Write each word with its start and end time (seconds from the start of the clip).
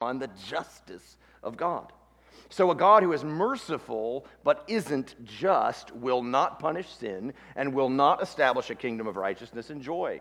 on 0.00 0.18
the 0.18 0.30
justice 0.48 1.18
of 1.42 1.56
God. 1.56 1.92
So, 2.48 2.70
a 2.70 2.74
God 2.74 3.02
who 3.02 3.12
is 3.12 3.22
merciful 3.22 4.26
but 4.42 4.64
isn't 4.66 5.14
just 5.24 5.94
will 5.94 6.22
not 6.22 6.58
punish 6.58 6.88
sin 6.88 7.34
and 7.54 7.74
will 7.74 7.90
not 7.90 8.22
establish 8.22 8.70
a 8.70 8.74
kingdom 8.74 9.06
of 9.06 9.16
righteousness 9.16 9.70
and 9.70 9.80
joy. 9.80 10.20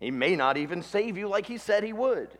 He 0.00 0.10
may 0.10 0.34
not 0.34 0.56
even 0.56 0.82
save 0.82 1.16
you 1.16 1.28
like 1.28 1.46
he 1.46 1.58
said 1.58 1.84
he 1.84 1.92
would. 1.92 2.30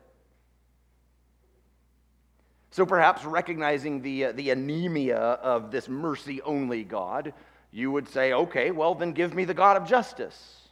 So, 2.71 2.85
perhaps 2.85 3.25
recognizing 3.25 4.03
the, 4.03 4.27
uh, 4.27 4.33
the 4.33 4.51
anemia 4.51 5.19
of 5.19 5.71
this 5.71 5.89
mercy 5.89 6.43
only 6.43 6.85
God, 6.85 7.33
you 7.71 7.93
would 7.93 8.09
say, 8.09 8.33
okay, 8.33 8.71
well, 8.71 8.95
then 8.95 9.13
give 9.13 9.35
me 9.35 9.45
the 9.45 9.55
God 9.55 9.77
of 9.77 9.87
justice. 9.87 10.69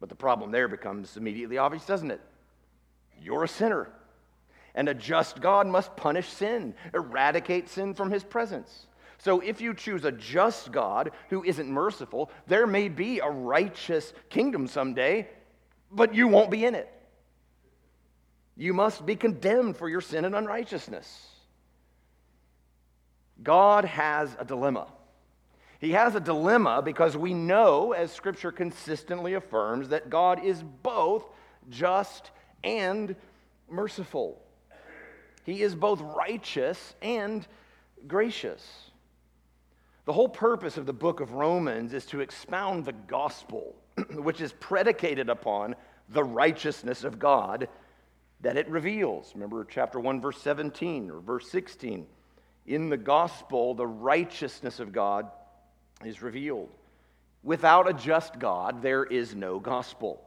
But 0.00 0.08
the 0.08 0.14
problem 0.14 0.50
there 0.50 0.68
becomes 0.68 1.16
immediately 1.16 1.58
obvious, 1.58 1.84
doesn't 1.84 2.10
it? 2.10 2.20
You're 3.20 3.44
a 3.44 3.48
sinner. 3.48 3.88
And 4.74 4.88
a 4.88 4.94
just 4.94 5.40
God 5.40 5.66
must 5.66 5.96
punish 5.96 6.28
sin, 6.28 6.74
eradicate 6.92 7.68
sin 7.68 7.94
from 7.94 8.10
his 8.10 8.24
presence. 8.24 8.86
So 9.18 9.40
if 9.40 9.60
you 9.60 9.72
choose 9.72 10.04
a 10.04 10.12
just 10.12 10.72
God 10.72 11.12
who 11.30 11.44
isn't 11.44 11.68
merciful, 11.68 12.30
there 12.46 12.66
may 12.66 12.88
be 12.88 13.20
a 13.20 13.28
righteous 13.28 14.12
kingdom 14.28 14.66
someday, 14.66 15.28
but 15.90 16.14
you 16.14 16.28
won't 16.28 16.50
be 16.50 16.64
in 16.64 16.74
it. 16.74 16.90
You 18.56 18.74
must 18.74 19.06
be 19.06 19.16
condemned 19.16 19.76
for 19.76 19.88
your 19.88 20.00
sin 20.00 20.24
and 20.24 20.34
unrighteousness. 20.34 21.30
God 23.42 23.84
has 23.84 24.36
a 24.38 24.44
dilemma. 24.44 24.88
He 25.80 25.92
has 25.92 26.14
a 26.14 26.20
dilemma 26.20 26.82
because 26.82 27.16
we 27.16 27.34
know, 27.34 27.92
as 27.92 28.12
Scripture 28.12 28.52
consistently 28.52 29.34
affirms, 29.34 29.88
that 29.88 30.10
God 30.10 30.44
is 30.44 30.62
both 30.82 31.24
just 31.68 32.30
and 32.62 33.16
merciful. 33.68 34.43
He 35.44 35.62
is 35.62 35.74
both 35.74 36.00
righteous 36.00 36.94
and 37.02 37.46
gracious. 38.06 38.90
The 40.04 40.12
whole 40.12 40.28
purpose 40.28 40.76
of 40.76 40.86
the 40.86 40.92
book 40.92 41.20
of 41.20 41.32
Romans 41.32 41.94
is 41.94 42.06
to 42.06 42.20
expound 42.20 42.84
the 42.84 42.92
gospel, 42.92 43.74
which 44.10 44.40
is 44.40 44.52
predicated 44.52 45.28
upon 45.28 45.76
the 46.10 46.24
righteousness 46.24 47.04
of 47.04 47.18
God 47.18 47.68
that 48.40 48.56
it 48.56 48.68
reveals. 48.68 49.32
Remember 49.34 49.66
chapter 49.68 49.98
1, 49.98 50.20
verse 50.20 50.40
17 50.40 51.10
or 51.10 51.20
verse 51.20 51.48
16. 51.50 52.06
In 52.66 52.88
the 52.88 52.96
gospel, 52.96 53.74
the 53.74 53.86
righteousness 53.86 54.80
of 54.80 54.92
God 54.92 55.30
is 56.04 56.22
revealed. 56.22 56.70
Without 57.42 57.88
a 57.88 57.92
just 57.92 58.38
God, 58.38 58.82
there 58.82 59.04
is 59.04 59.34
no 59.34 59.58
gospel. 59.58 60.22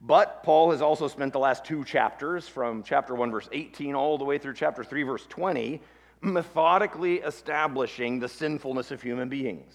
But 0.00 0.42
Paul 0.42 0.70
has 0.70 0.80
also 0.80 1.08
spent 1.08 1.32
the 1.32 1.38
last 1.38 1.64
two 1.64 1.84
chapters, 1.84 2.48
from 2.48 2.82
chapter 2.82 3.14
1, 3.14 3.30
verse 3.30 3.48
18, 3.52 3.94
all 3.94 4.16
the 4.16 4.24
way 4.24 4.38
through 4.38 4.54
chapter 4.54 4.82
3, 4.82 5.02
verse 5.02 5.26
20, 5.28 5.82
methodically 6.22 7.16
establishing 7.16 8.18
the 8.18 8.28
sinfulness 8.28 8.90
of 8.90 9.02
human 9.02 9.28
beings. 9.28 9.74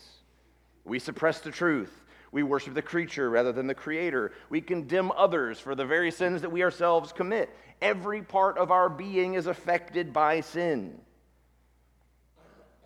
We 0.84 0.98
suppress 1.00 1.42
the 1.42 1.52
truth. 1.52 1.92
We 2.32 2.44
worship 2.44 2.74
the 2.74 2.82
creature 2.82 3.30
rather 3.30 3.52
than 3.52 3.68
the 3.68 3.76
creator. 3.76 4.34
We 4.50 4.62
condemn 4.62 5.12
others 5.12 5.60
for 5.60 5.76
the 5.76 5.86
very 5.86 6.12
sins 6.12 6.42
that 6.42 6.52
we 6.52 6.64
ourselves 6.64 7.14
commit. 7.14 7.50
Every 7.82 8.22
part 8.22 8.58
of 8.58 8.72
our 8.72 8.90
being 8.90 9.36
is 9.36 9.48
affected 9.48 10.12
by 10.12 10.42
sin. 10.42 11.00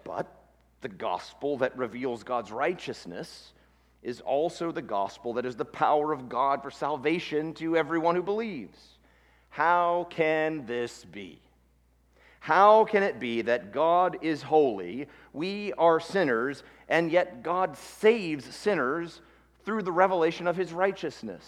But 0.04 0.28
the 0.82 0.90
gospel 0.90 1.58
that 1.58 1.78
reveals 1.78 2.24
God's 2.24 2.52
righteousness 2.52 3.54
is 4.02 4.22
also 4.22 4.72
the 4.72 4.82
gospel 4.82 5.34
that 5.34 5.46
is 5.46 5.56
the 5.56 5.66
power 5.66 6.14
of 6.14 6.30
God 6.30 6.62
for 6.62 6.72
salvation 6.72 7.54
to 7.56 7.76
everyone 7.76 8.16
who 8.16 8.24
believes. 8.24 8.78
How 9.50 10.08
can 10.10 10.66
this 10.66 11.04
be? 11.06 11.40
How 12.40 12.86
can 12.86 13.04
it 13.04 13.20
be 13.20 13.42
that 13.42 13.74
God 13.74 14.18
is 14.22 14.42
holy, 14.42 15.08
we 15.34 15.74
are 15.74 16.00
sinners, 16.00 16.64
and 16.88 17.12
yet 17.12 17.44
God 17.44 17.76
saves 17.78 18.46
sinners 18.56 19.22
through 19.66 19.84
the 19.84 19.92
revelation 19.92 20.48
of 20.48 20.56
his 20.56 20.72
righteousness? 20.72 21.46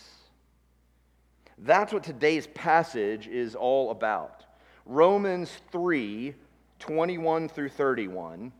That's 1.58 1.94
what 1.94 2.04
today's 2.04 2.48
passage 2.48 3.28
is 3.28 3.56
all 3.56 3.92
about. 3.92 4.46
Romans 4.86 5.52
3 5.72 6.34
21 6.80 7.48
through 7.48 7.70
31 7.70 8.52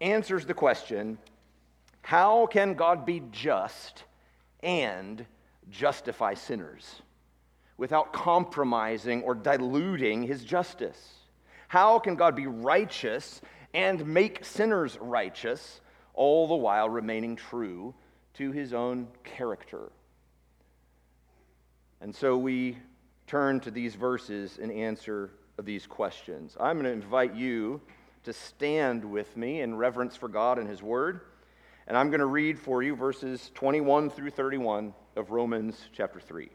answers 0.00 0.46
the 0.46 0.54
question 0.54 1.18
how 2.02 2.46
can 2.46 2.74
God 2.74 3.06
be 3.06 3.22
just 3.30 4.04
and 4.62 5.24
justify 5.70 6.34
sinners 6.34 7.02
without 7.76 8.12
compromising 8.12 9.22
or 9.22 9.34
diluting 9.34 10.22
his 10.22 10.44
justice? 10.44 11.14
How 11.68 11.98
can 11.98 12.16
God 12.16 12.34
be 12.34 12.46
righteous 12.46 13.40
and 13.72 14.04
make 14.06 14.44
sinners 14.44 14.98
righteous, 15.00 15.80
all 16.14 16.48
the 16.48 16.56
while 16.56 16.88
remaining 16.90 17.36
true 17.36 17.94
to 18.34 18.50
his 18.50 18.74
own 18.74 19.08
character? 19.22 19.92
And 22.00 22.14
so 22.14 22.36
we 22.36 22.78
turn 23.26 23.60
to 23.60 23.70
these 23.70 23.94
verses 23.94 24.58
in 24.58 24.70
answer 24.70 25.30
of 25.58 25.64
these 25.64 25.86
questions. 25.86 26.56
I'm 26.58 26.80
going 26.80 26.86
to 26.86 26.90
invite 26.90 27.34
you 27.34 27.80
to 28.24 28.32
stand 28.32 29.04
with 29.04 29.36
me 29.36 29.60
in 29.60 29.76
reverence 29.76 30.16
for 30.16 30.28
God 30.28 30.58
and 30.58 30.68
his 30.68 30.82
word. 30.82 31.20
And 31.90 31.98
I'm 31.98 32.10
going 32.10 32.20
to 32.20 32.26
read 32.26 32.56
for 32.56 32.84
you 32.84 32.94
verses 32.94 33.50
21 33.54 34.10
through 34.10 34.30
31 34.30 34.94
of 35.16 35.32
Romans 35.32 35.76
chapter 35.92 36.20
3. 36.20 36.48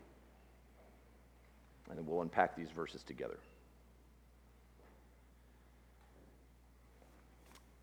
And 1.90 1.97
then 1.97 2.06
we'll 2.06 2.22
unpack 2.22 2.56
these 2.56 2.72
verses 2.72 3.03
together. 3.03 3.38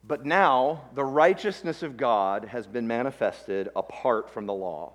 But 0.03 0.25
now 0.25 0.85
the 0.95 1.05
righteousness 1.05 1.83
of 1.83 1.99
God 1.99 2.47
has 2.47 2.67
been 2.67 2.87
manifested 2.87 3.69
apart 3.77 4.31
from 4.31 4.47
the 4.47 4.55
law, 4.55 4.95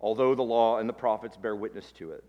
although 0.00 0.34
the 0.34 0.42
law 0.42 0.78
and 0.78 0.88
the 0.88 0.94
prophets 0.94 1.36
bear 1.36 1.54
witness 1.54 1.92
to 1.98 2.12
it. 2.12 2.24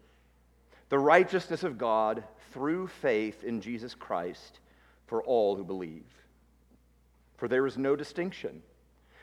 The 0.90 1.00
righteousness 1.00 1.64
of 1.64 1.78
God 1.78 2.26
through 2.52 2.88
faith 2.88 3.46
in 3.46 3.62
Jesus 3.62 3.96
Christ 3.96 4.60
for 5.06 5.24
all 5.24 5.56
who 5.56 5.64
believe. 5.64 6.04
For 7.38 7.48
there 7.48 7.66
is 7.66 7.78
no 7.78 7.96
distinction. 7.96 8.62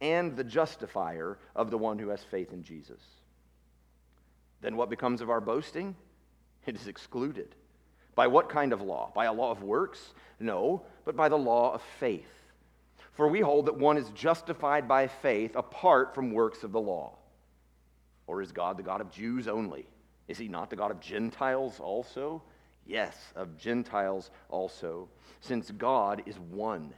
and 0.00 0.36
the 0.36 0.44
justifier 0.44 1.38
of 1.54 1.70
the 1.70 1.78
one 1.78 1.98
who 1.98 2.08
has 2.08 2.22
faith 2.22 2.52
in 2.52 2.62
Jesus. 2.62 3.02
Then 4.60 4.76
what 4.76 4.90
becomes 4.90 5.20
of 5.20 5.30
our 5.30 5.40
boasting? 5.40 5.96
It 6.66 6.76
is 6.76 6.86
excluded. 6.86 7.54
By 8.14 8.26
what 8.26 8.48
kind 8.48 8.72
of 8.72 8.82
law? 8.82 9.12
By 9.14 9.26
a 9.26 9.32
law 9.32 9.50
of 9.50 9.62
works? 9.62 10.12
No, 10.38 10.82
but 11.04 11.16
by 11.16 11.28
the 11.28 11.38
law 11.38 11.74
of 11.74 11.82
faith. 11.98 12.28
For 13.12 13.28
we 13.28 13.40
hold 13.40 13.66
that 13.66 13.76
one 13.76 13.96
is 13.96 14.08
justified 14.10 14.88
by 14.88 15.06
faith 15.06 15.56
apart 15.56 16.14
from 16.14 16.32
works 16.32 16.62
of 16.62 16.72
the 16.72 16.80
law. 16.80 17.16
Or 18.26 18.42
is 18.42 18.52
God 18.52 18.76
the 18.76 18.82
God 18.82 19.00
of 19.00 19.10
Jews 19.10 19.48
only? 19.48 19.86
Is 20.28 20.38
he 20.38 20.48
not 20.48 20.70
the 20.70 20.76
God 20.76 20.90
of 20.90 21.00
Gentiles 21.00 21.80
also? 21.80 22.42
Yes, 22.86 23.16
of 23.34 23.58
Gentiles 23.58 24.30
also, 24.48 25.08
since 25.40 25.70
God 25.70 26.22
is 26.26 26.38
one 26.38 26.92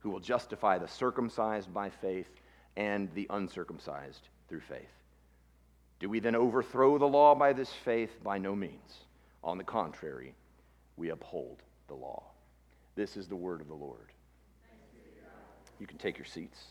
who 0.00 0.10
will 0.10 0.20
justify 0.20 0.78
the 0.78 0.88
circumcised 0.88 1.72
by 1.72 1.90
faith 1.90 2.28
and 2.76 3.08
the 3.14 3.26
uncircumcised 3.30 4.28
through 4.48 4.60
faith. 4.60 4.90
Do 6.00 6.08
we 6.08 6.20
then 6.20 6.34
overthrow 6.34 6.98
the 6.98 7.06
law 7.06 7.34
by 7.34 7.52
this 7.52 7.70
faith? 7.70 8.10
By 8.24 8.38
no 8.38 8.56
means. 8.56 9.04
On 9.44 9.58
the 9.58 9.64
contrary, 9.64 10.34
we 10.96 11.10
uphold 11.10 11.62
the 11.88 11.94
law. 11.94 12.22
This 12.94 13.16
is 13.16 13.28
the 13.28 13.36
word 13.36 13.60
of 13.60 13.68
the 13.68 13.74
Lord. 13.74 14.08
You 15.78 15.86
can 15.86 15.98
take 15.98 16.18
your 16.18 16.26
seats. 16.26 16.62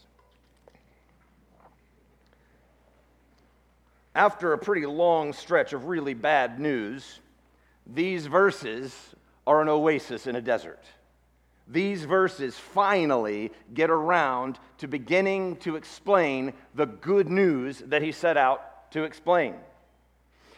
After 4.16 4.54
a 4.54 4.58
pretty 4.58 4.86
long 4.86 5.34
stretch 5.34 5.74
of 5.74 5.86
really 5.86 6.14
bad 6.14 6.60
news, 6.60 7.20
these 7.86 8.26
verses 8.26 8.96
are 9.46 9.62
an 9.62 9.70
oasis 9.70 10.28
in 10.28 10.36
a 10.36 10.42
desert 10.42 10.84
these 11.70 12.04
verses 12.04 12.58
finally 12.58 13.52
get 13.74 13.92
around 13.92 14.58
to 14.80 14.88
beginning 14.88 15.58
to 15.58 15.76
explain 15.76 16.54
the 16.74 16.88
good 16.88 17.30
news 17.30 17.80
that 17.88 18.02
he 18.02 18.12
set 18.12 18.38
out 18.38 18.92
to 18.92 19.04
explain. 19.04 19.54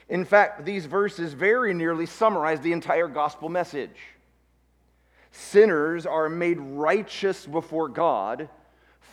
In 0.08 0.26
fact, 0.26 0.66
these 0.66 0.86
verses 0.86 1.34
very 1.34 1.74
nearly 1.74 2.06
summarize 2.06 2.62
the 2.62 2.72
entire 2.72 3.08
gospel 3.08 3.50
message. 3.50 3.98
Sinners 5.32 6.06
are 6.06 6.30
made 6.30 6.60
righteous 6.60 7.46
before 7.46 7.88
God 7.88 8.50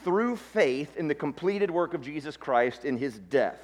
through 0.04 0.36
faith 0.36 0.96
in 0.96 1.08
the 1.08 1.14
completed 1.14 1.70
work 1.70 1.94
of 1.94 2.02
Jesus 2.02 2.36
Christ 2.36 2.84
in 2.84 2.96
his 2.96 3.18
death, 3.18 3.60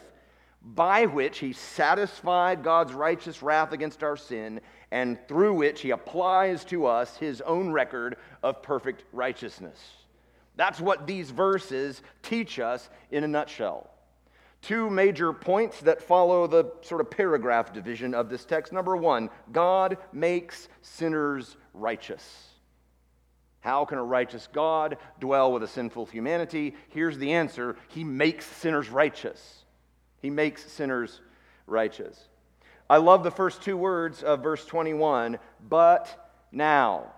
by 0.65 1.05
which 1.07 1.39
he 1.39 1.53
satisfied 1.53 2.63
God's 2.63 2.95
righteous 2.95 3.43
wrath 3.43 3.73
against 3.73 4.03
our 4.03 4.17
sin, 4.17 4.61
and 4.91 5.19
through 5.29 5.55
which 5.55 5.83
he 5.83 5.91
applies 5.91 6.65
to 6.67 6.87
us 6.87 7.17
his 7.17 7.41
own 7.43 7.71
record 7.71 8.17
of 8.43 8.63
perfect 8.63 9.05
righteousness. 9.13 9.79
That's 10.57 10.81
what 10.81 11.07
these 11.07 11.31
verses 11.31 12.01
teach 12.23 12.59
us 12.59 12.89
in 13.11 13.25
a 13.25 13.29
nutshell. 13.29 13.91
Two 14.63 14.89
major 14.89 15.33
points 15.35 15.81
that 15.81 16.01
follow 16.03 16.47
the 16.47 16.73
sort 16.81 17.03
of 17.03 17.11
paragraph 17.11 17.73
division 17.73 18.15
of 18.15 18.31
this 18.31 18.47
text. 18.47 18.73
Number 18.73 18.97
one, 18.97 19.29
God 19.53 19.99
makes 20.13 20.69
sinners 20.81 21.57
righteous. 21.75 22.49
How 23.61 23.85
can 23.85 23.99
a 23.99 24.05
righteous 24.05 24.49
God 24.53 24.97
dwell 25.21 25.53
with 25.53 25.63
a 25.63 25.69
sinful 25.69 26.07
humanity? 26.07 26.75
Here's 26.89 27.19
the 27.19 27.33
answer 27.33 27.77
He 27.89 28.05
makes 28.05 28.47
sinners 28.47 28.89
righteous. 28.89 29.64
He 30.25 30.31
makes 30.31 30.73
sinners 30.73 31.21
righteous. 31.67 32.19
I 32.89 32.97
love 32.97 33.25
the 33.25 33.31
first 33.31 33.61
two 33.61 33.77
words 33.77 34.23
of 34.23 34.43
verse 34.43 34.65
21 34.65 35.39
but 35.69 36.31
now. 36.51 37.13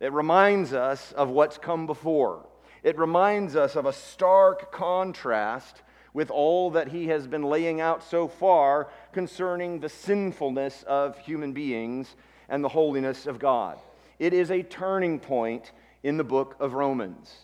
It 0.00 0.10
reminds 0.10 0.72
us 0.72 1.12
of 1.12 1.28
what's 1.28 1.58
come 1.58 1.86
before. 1.86 2.46
It 2.82 2.96
reminds 2.96 3.56
us 3.56 3.76
of 3.76 3.84
a 3.84 3.92
stark 3.92 4.72
contrast 4.72 5.82
with 6.14 6.30
all 6.30 6.70
that 6.70 6.88
he 6.88 7.08
has 7.08 7.26
been 7.26 7.42
laying 7.42 7.82
out 7.82 8.02
so 8.02 8.26
far 8.26 8.88
concerning 9.12 9.80
the 9.80 9.90
sinfulness 9.90 10.82
of 10.84 11.18
human 11.18 11.52
beings 11.52 12.16
and 12.48 12.64
the 12.64 12.70
holiness 12.70 13.26
of 13.26 13.38
God. 13.38 13.78
It 14.18 14.32
is 14.32 14.50
a 14.50 14.62
turning 14.62 15.20
point 15.20 15.72
in 16.02 16.16
the 16.16 16.24
book 16.24 16.56
of 16.58 16.72
Romans. 16.72 17.36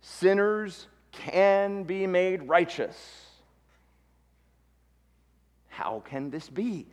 Sinners 0.00 0.86
can 1.10 1.82
be 1.82 2.06
made 2.06 2.44
righteous. 2.44 3.31
How 5.72 6.02
can 6.04 6.28
this 6.28 6.50
be? 6.50 6.86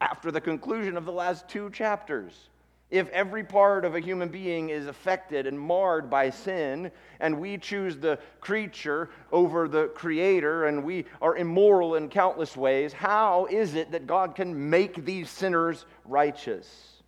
After 0.00 0.32
the 0.32 0.40
conclusion 0.40 0.96
of 0.96 1.04
the 1.04 1.12
last 1.12 1.48
two 1.48 1.70
chapters, 1.70 2.48
if 2.90 3.08
every 3.10 3.44
part 3.44 3.84
of 3.84 3.94
a 3.94 4.00
human 4.00 4.30
being 4.30 4.70
is 4.70 4.88
affected 4.88 5.46
and 5.46 5.58
marred 5.58 6.10
by 6.10 6.30
sin, 6.30 6.90
and 7.20 7.38
we 7.38 7.56
choose 7.56 7.96
the 7.96 8.18
creature 8.40 9.10
over 9.30 9.68
the 9.68 9.86
creator, 9.88 10.66
and 10.66 10.82
we 10.82 11.04
are 11.22 11.36
immoral 11.36 11.94
in 11.94 12.08
countless 12.08 12.56
ways, 12.56 12.92
how 12.92 13.46
is 13.48 13.76
it 13.76 13.92
that 13.92 14.08
God 14.08 14.34
can 14.34 14.70
make 14.70 15.04
these 15.04 15.30
sinners 15.30 15.86
righteous? 16.04 17.00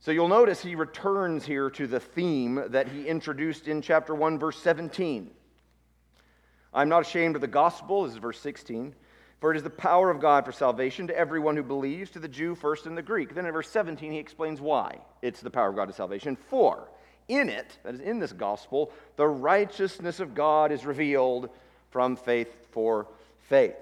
So 0.00 0.10
you'll 0.10 0.26
notice 0.26 0.60
he 0.60 0.74
returns 0.74 1.44
here 1.46 1.70
to 1.70 1.86
the 1.86 2.00
theme 2.00 2.60
that 2.70 2.88
he 2.88 3.06
introduced 3.06 3.68
in 3.68 3.82
chapter 3.82 4.16
1, 4.16 4.40
verse 4.40 4.58
17. 4.58 5.30
I'm 6.76 6.90
not 6.90 7.06
ashamed 7.06 7.36
of 7.36 7.40
the 7.40 7.46
gospel, 7.46 8.04
this 8.04 8.12
is 8.12 8.18
verse 8.18 8.38
16, 8.38 8.94
for 9.40 9.50
it 9.50 9.56
is 9.56 9.62
the 9.62 9.70
power 9.70 10.10
of 10.10 10.20
God 10.20 10.44
for 10.44 10.52
salvation 10.52 11.06
to 11.06 11.18
everyone 11.18 11.56
who 11.56 11.62
believes, 11.62 12.10
to 12.10 12.18
the 12.18 12.28
Jew 12.28 12.54
first 12.54 12.84
and 12.84 12.98
the 12.98 13.02
Greek. 13.02 13.34
Then 13.34 13.46
in 13.46 13.52
verse 13.52 13.70
17, 13.70 14.12
he 14.12 14.18
explains 14.18 14.60
why 14.60 14.98
it's 15.22 15.40
the 15.40 15.50
power 15.50 15.70
of 15.70 15.74
God 15.74 15.86
to 15.86 15.94
salvation. 15.94 16.36
For 16.36 16.86
in 17.28 17.48
it, 17.48 17.78
that 17.82 17.94
is 17.94 18.00
in 18.00 18.18
this 18.18 18.34
gospel, 18.34 18.92
the 19.16 19.26
righteousness 19.26 20.20
of 20.20 20.34
God 20.34 20.70
is 20.70 20.84
revealed 20.84 21.48
from 21.92 22.14
faith 22.14 22.54
for 22.72 23.06
faith. 23.48 23.76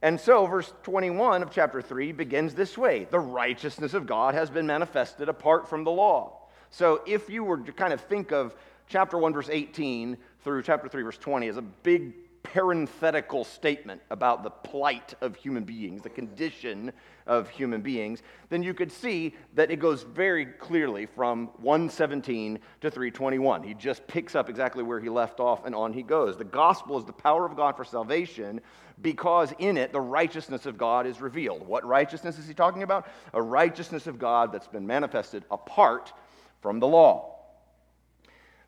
And 0.00 0.18
so, 0.18 0.46
verse 0.46 0.72
21 0.84 1.42
of 1.42 1.50
chapter 1.50 1.82
3 1.82 2.12
begins 2.12 2.54
this 2.54 2.78
way 2.78 3.04
The 3.04 3.20
righteousness 3.20 3.92
of 3.92 4.06
God 4.06 4.32
has 4.32 4.48
been 4.48 4.66
manifested 4.66 5.28
apart 5.28 5.68
from 5.68 5.84
the 5.84 5.90
law. 5.90 6.38
So, 6.70 7.02
if 7.06 7.28
you 7.28 7.44
were 7.44 7.58
to 7.58 7.72
kind 7.72 7.92
of 7.92 8.00
think 8.00 8.32
of 8.32 8.54
chapter 8.88 9.16
1, 9.16 9.32
verse 9.32 9.48
18 9.50 10.16
through 10.42 10.62
chapter 10.62 10.88
3, 10.88 11.02
verse 11.02 11.18
20 11.18 11.48
as 11.48 11.56
a 11.56 11.62
big 11.62 12.12
parenthetical 12.42 13.44
statement 13.44 14.00
about 14.10 14.42
the 14.42 14.50
plight 14.50 15.14
of 15.20 15.36
human 15.36 15.64
beings, 15.64 16.02
the 16.02 16.10
condition 16.10 16.92
of 17.26 17.48
human 17.48 17.80
beings, 17.80 18.22
then 18.48 18.62
you 18.62 18.74
could 18.74 18.90
see 18.90 19.34
that 19.54 19.70
it 19.70 19.76
goes 19.76 20.02
very 20.02 20.46
clearly 20.46 21.06
from 21.06 21.46
117 21.58 22.58
to 22.80 22.90
321. 22.90 23.62
He 23.62 23.74
just 23.74 24.06
picks 24.06 24.34
up 24.34 24.50
exactly 24.50 24.82
where 24.82 25.00
he 25.00 25.08
left 25.08 25.40
off 25.40 25.64
and 25.64 25.74
on 25.74 25.92
he 25.92 26.02
goes. 26.02 26.36
The 26.36 26.44
gospel 26.44 26.98
is 26.98 27.04
the 27.04 27.12
power 27.12 27.46
of 27.46 27.56
God 27.56 27.76
for 27.76 27.84
salvation 27.84 28.60
because 29.00 29.52
in 29.58 29.76
it 29.76 29.92
the 29.92 30.00
righteousness 30.00 30.66
of 30.66 30.76
God 30.76 31.06
is 31.06 31.20
revealed. 31.20 31.66
What 31.66 31.84
righteousness 31.84 32.38
is 32.38 32.48
he 32.48 32.54
talking 32.54 32.82
about? 32.82 33.06
A 33.32 33.42
righteousness 33.42 34.06
of 34.06 34.18
God 34.18 34.52
that's 34.52 34.68
been 34.68 34.86
manifested 34.86 35.44
apart 35.50 36.12
from 36.60 36.80
the 36.80 36.88
law. 36.88 37.41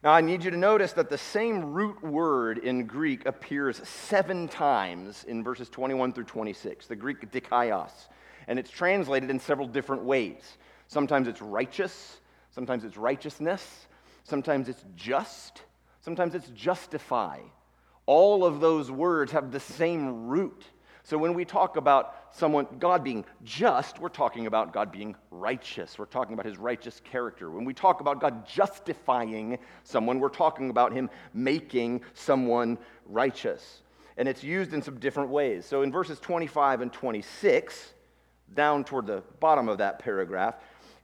Now, 0.04 0.12
I 0.12 0.20
need 0.20 0.44
you 0.44 0.50
to 0.50 0.56
notice 0.58 0.92
that 0.92 1.08
the 1.08 1.16
same 1.16 1.72
root 1.72 2.04
word 2.04 2.58
in 2.58 2.84
Greek 2.84 3.24
appears 3.24 3.80
seven 3.88 4.48
times 4.48 5.24
in 5.24 5.42
verses 5.42 5.70
21 5.70 6.12
through 6.12 6.24
26, 6.24 6.88
the 6.88 6.94
Greek 6.94 7.32
dikaios, 7.32 7.90
and 8.46 8.58
it's 8.58 8.70
translated 8.70 9.30
in 9.30 9.40
several 9.40 9.66
different 9.66 10.04
ways. 10.04 10.58
Sometimes 10.88 11.26
it's 11.26 11.40
righteous, 11.40 12.20
sometimes 12.50 12.84
it's 12.84 12.98
righteousness, 12.98 13.86
sometimes 14.24 14.68
it's 14.68 14.84
just, 14.94 15.62
sometimes 16.02 16.34
it's 16.34 16.50
justify. 16.50 17.38
All 18.04 18.44
of 18.44 18.60
those 18.60 18.90
words 18.90 19.32
have 19.32 19.52
the 19.52 19.60
same 19.60 20.26
root. 20.26 20.64
So 21.04 21.18
when 21.18 21.34
we 21.34 21.44
talk 21.44 21.76
about 21.76 22.16
someone, 22.32 22.66
God 22.78 23.04
being 23.04 23.26
just, 23.44 23.98
we're 23.98 24.08
talking 24.08 24.46
about 24.46 24.72
God 24.72 24.90
being 24.90 25.14
righteous. 25.30 25.98
We're 25.98 26.06
talking 26.06 26.32
about 26.32 26.46
his 26.46 26.56
righteous 26.56 27.02
character. 27.04 27.50
When 27.50 27.66
we 27.66 27.74
talk 27.74 28.00
about 28.00 28.20
God 28.20 28.48
justifying 28.48 29.58
someone, 29.82 30.18
we're 30.18 30.30
talking 30.30 30.70
about 30.70 30.94
him 30.94 31.10
making 31.34 32.00
someone 32.14 32.78
righteous. 33.04 33.82
And 34.16 34.26
it's 34.26 34.42
used 34.42 34.72
in 34.72 34.80
some 34.80 34.98
different 34.98 35.28
ways. 35.28 35.66
So 35.66 35.82
in 35.82 35.92
verses 35.92 36.18
25 36.20 36.80
and 36.80 36.90
26, 36.90 37.92
down 38.54 38.82
toward 38.82 39.06
the 39.06 39.22
bottom 39.40 39.68
of 39.68 39.78
that 39.78 39.98
paragraph, 39.98 40.54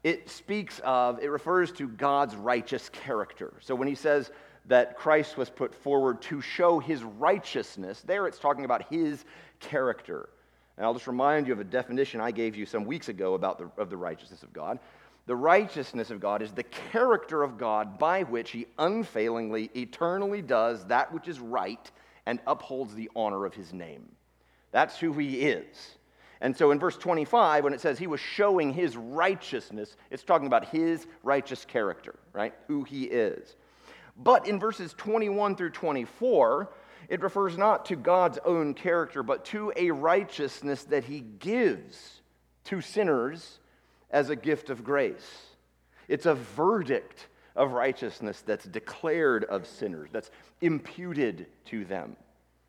it 0.03 0.31
speaks 0.31 0.81
of, 0.83 1.23
it 1.23 1.29
refers 1.29 1.73
to 1.73 1.87
God's 1.87 2.35
righteous 2.35 2.89
character. 2.89 3.53
So 3.61 3.75
when 3.75 3.87
he 3.87 3.95
says, 3.95 4.31
that 4.67 4.97
Christ 4.97 5.37
was 5.37 5.51
put 5.51 5.75
forward 5.75 6.21
to 6.23 6.41
show 6.41 6.79
his 6.79 7.03
righteousness. 7.03 8.03
There 8.07 8.27
it's 8.27 8.39
talking 8.39 8.65
about 8.65 8.85
his 8.91 9.25
character. 9.61 10.29
And 10.77 10.87
I'll 10.87 10.95
just 10.95 11.07
remind 11.07 11.47
you 11.47 11.53
of 11.53 11.61
a 11.61 11.65
definition 11.65 12.21
I 12.21 12.31
gave 12.31 12.57
you 12.57 12.67
some 12.67 12.85
weeks 12.85 13.09
ago 13.09 13.35
about 13.35 13.59
the, 13.59 13.71
of 13.81 13.91
the 13.91 13.97
righteousness 13.97 14.43
of 14.43 14.53
God. 14.53 14.79
The 15.27 15.37
righteousness 15.37 16.11
of 16.11 16.21
God 16.21 16.43
is 16.43 16.53
the 16.53 16.65
character 16.65 17.43
of 17.43 17.59
God 17.59 17.99
by 17.99 18.23
which 18.23 18.51
he 18.51 18.67
unfailingly, 18.79 19.71
eternally 19.77 20.43
does 20.43 20.85
that 20.87 21.13
which 21.13 21.29
is 21.29 21.39
right 21.39 21.91
and 22.27 22.41
upholds 22.47 22.95
the 22.95 23.11
honor 23.15 23.45
of 23.45 23.55
his 23.55 23.73
name. 23.73 24.09
That's 24.73 24.99
who 24.99 25.13
he 25.13 25.41
is. 25.41 25.97
And 26.41 26.57
so 26.57 26.71
in 26.71 26.79
verse 26.79 26.97
25, 26.97 27.65
when 27.65 27.75
it 27.75 27.81
says 27.81 27.99
he 27.99 28.07
was 28.07 28.21
showing 28.21 28.73
his 28.73 28.97
righteousness, 28.97 29.97
it's 30.11 30.23
talking 30.23 30.47
about 30.47 30.65
his 30.67 31.07
righteous 31.23 31.65
character, 31.65 32.15
right? 32.33 32.55
Who 32.67 32.85
he 32.85 33.05
is. 33.05 33.57
But 34.17 34.49
in 34.49 34.59
verses 34.59 34.95
21 34.97 35.57
through 35.57 35.71
24, 35.71 36.71
it 37.11 37.23
refers 37.23 37.59
not 37.59 37.87
to 37.87 37.97
God's 37.97 38.39
own 38.45 38.73
character, 38.73 39.25
but 39.25 39.45
to 39.47 39.73
a 39.75 39.91
righteousness 39.91 40.85
that 40.85 41.05
he 41.05 41.21
gives 41.21 42.23
to 42.65 42.81
sinners 42.81 43.59
as 44.13 44.31
a 44.31 44.37
gift 44.37 44.71
of 44.71 44.85
grace. 44.85 45.49
It's 46.07 46.27
a 46.27 46.35
verdict 46.35 47.27
of 47.57 47.73
righteousness 47.73 48.43
that's 48.47 48.65
declared 48.65 49.43
of 49.45 49.67
sinners, 49.67 50.09
that's 50.13 50.31
imputed 50.61 51.47
to 51.67 51.85
them. 51.85 52.17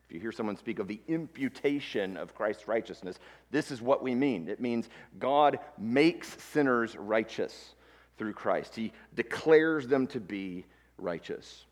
If 0.09 0.15
you 0.15 0.19
hear 0.19 0.31
someone 0.31 0.57
speak 0.57 0.79
of 0.79 0.87
the 0.87 1.01
imputation 1.07 2.17
of 2.17 2.33
Christ's 2.33 2.67
righteousness, 2.67 3.19
this 3.51 3.69
is 3.69 3.79
what 3.79 4.01
we 4.01 4.15
mean. 4.15 4.49
It 4.49 4.59
means 4.59 4.89
God 5.19 5.59
makes 5.77 6.35
sinners 6.51 6.95
righteous 6.97 7.75
through 8.17 8.33
Christ, 8.33 8.75
He 8.75 8.91
declares 9.15 9.87
them 9.87 10.07
to 10.07 10.19
be 10.19 10.65
righteous. 10.97 11.65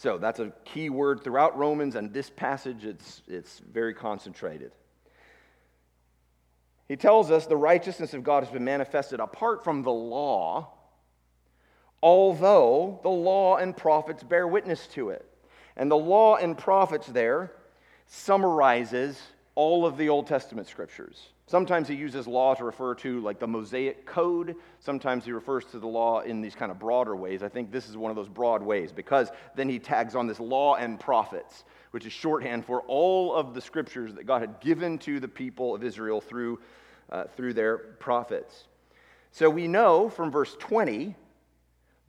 So 0.00 0.16
that's 0.16 0.40
a 0.40 0.50
key 0.64 0.88
word 0.88 1.22
throughout 1.22 1.58
Romans, 1.58 1.94
and 1.94 2.10
this 2.10 2.30
passage, 2.30 2.86
it's, 2.86 3.20
it's 3.28 3.58
very 3.58 3.92
concentrated. 3.92 4.72
He 6.88 6.96
tells 6.96 7.30
us 7.30 7.44
the 7.44 7.58
righteousness 7.58 8.14
of 8.14 8.24
God 8.24 8.42
has 8.42 8.50
been 8.50 8.64
manifested 8.64 9.20
apart 9.20 9.62
from 9.62 9.82
the 9.82 9.92
law, 9.92 10.72
although 12.02 12.98
the 13.02 13.10
law 13.10 13.56
and 13.56 13.76
prophets 13.76 14.22
bear 14.22 14.48
witness 14.48 14.86
to 14.94 15.10
it. 15.10 15.28
And 15.76 15.90
the 15.90 15.98
law 15.98 16.36
and 16.36 16.56
prophets 16.56 17.06
there 17.06 17.52
summarizes 18.06 19.20
all 19.54 19.84
of 19.84 19.96
the 19.96 20.08
Old 20.08 20.26
Testament 20.26 20.68
scriptures. 20.68 21.28
Sometimes 21.46 21.88
he 21.88 21.94
uses 21.94 22.28
law 22.28 22.54
to 22.54 22.64
refer 22.64 22.94
to 22.96 23.20
like 23.20 23.40
the 23.40 23.46
Mosaic 23.46 24.06
Code. 24.06 24.54
Sometimes 24.78 25.24
he 25.24 25.32
refers 25.32 25.64
to 25.66 25.80
the 25.80 25.86
law 25.86 26.20
in 26.20 26.40
these 26.40 26.54
kind 26.54 26.70
of 26.70 26.78
broader 26.78 27.16
ways. 27.16 27.42
I 27.42 27.48
think 27.48 27.72
this 27.72 27.88
is 27.88 27.96
one 27.96 28.10
of 28.10 28.16
those 28.16 28.28
broad 28.28 28.62
ways 28.62 28.92
because 28.92 29.30
then 29.56 29.68
he 29.68 29.80
tags 29.80 30.14
on 30.14 30.28
this 30.28 30.38
law 30.38 30.76
and 30.76 31.00
prophets, 31.00 31.64
which 31.90 32.06
is 32.06 32.12
shorthand 32.12 32.64
for 32.64 32.82
all 32.82 33.34
of 33.34 33.52
the 33.52 33.60
scriptures 33.60 34.14
that 34.14 34.26
God 34.26 34.42
had 34.42 34.60
given 34.60 34.96
to 34.98 35.18
the 35.18 35.26
people 35.26 35.74
of 35.74 35.82
Israel 35.82 36.20
through, 36.20 36.60
uh, 37.10 37.24
through 37.36 37.54
their 37.54 37.78
prophets. 37.78 38.68
So 39.32 39.50
we 39.50 39.66
know 39.66 40.08
from 40.08 40.30
verse 40.30 40.56
20 40.60 41.16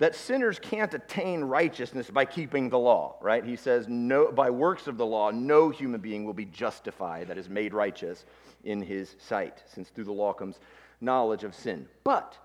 that 0.02 0.16
sinners 0.16 0.58
can't 0.58 0.96
attain 0.96 1.44
righteousness 1.44 2.10
by 2.10 2.26
keeping 2.26 2.70
the 2.70 2.80
law, 2.80 3.18
right? 3.22 3.46
He 3.46 3.56
says, 3.56 3.88
no, 3.88 4.32
by 4.32 4.50
works 4.50 4.88
of 4.88 4.98
the 4.98 5.06
law, 5.06 5.30
no 5.30 5.70
human 5.70 6.02
being 6.02 6.26
will 6.26 6.34
be 6.34 6.46
justified, 6.46 7.28
that 7.28 7.38
is, 7.38 7.48
made 7.48 7.72
righteous 7.72 8.26
in 8.64 8.82
his 8.82 9.16
sight, 9.20 9.62
since 9.72 9.90
through 9.90 10.06
the 10.06 10.12
law 10.12 10.34
comes 10.34 10.58
knowledge 11.02 11.44
of 11.44 11.54
sin. 11.54 11.88
But 12.04 12.36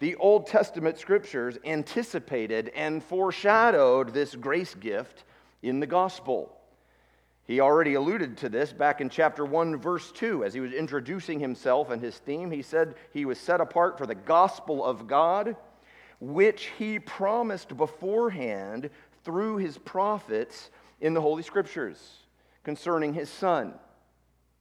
the 0.00 0.14
Old 0.16 0.46
Testament 0.46 0.98
scriptures 0.98 1.56
anticipated 1.64 2.70
and 2.76 3.02
foreshadowed 3.02 4.12
this 4.12 4.34
grace 4.34 4.74
gift 4.74 5.24
in 5.62 5.80
the 5.80 5.86
gospel. 5.86 6.54
He 7.46 7.60
already 7.60 7.94
alluded 7.94 8.36
to 8.38 8.50
this 8.50 8.74
back 8.74 9.00
in 9.00 9.08
chapter 9.08 9.46
1, 9.46 9.78
verse 9.78 10.12
2, 10.12 10.44
as 10.44 10.52
he 10.52 10.60
was 10.60 10.74
introducing 10.74 11.40
himself 11.40 11.88
and 11.88 12.02
his 12.02 12.18
theme. 12.18 12.50
He 12.50 12.60
said 12.60 12.96
he 13.14 13.24
was 13.24 13.38
set 13.38 13.62
apart 13.62 13.96
for 13.96 14.04
the 14.04 14.14
gospel 14.14 14.84
of 14.84 15.06
God 15.06 15.56
which 16.20 16.70
he 16.78 16.98
promised 16.98 17.76
beforehand 17.76 18.90
through 19.24 19.56
his 19.56 19.78
prophets 19.78 20.70
in 21.00 21.14
the 21.14 21.20
Holy 21.20 21.42
Scriptures 21.42 21.98
concerning 22.62 23.14
his 23.14 23.28
son. 23.28 23.74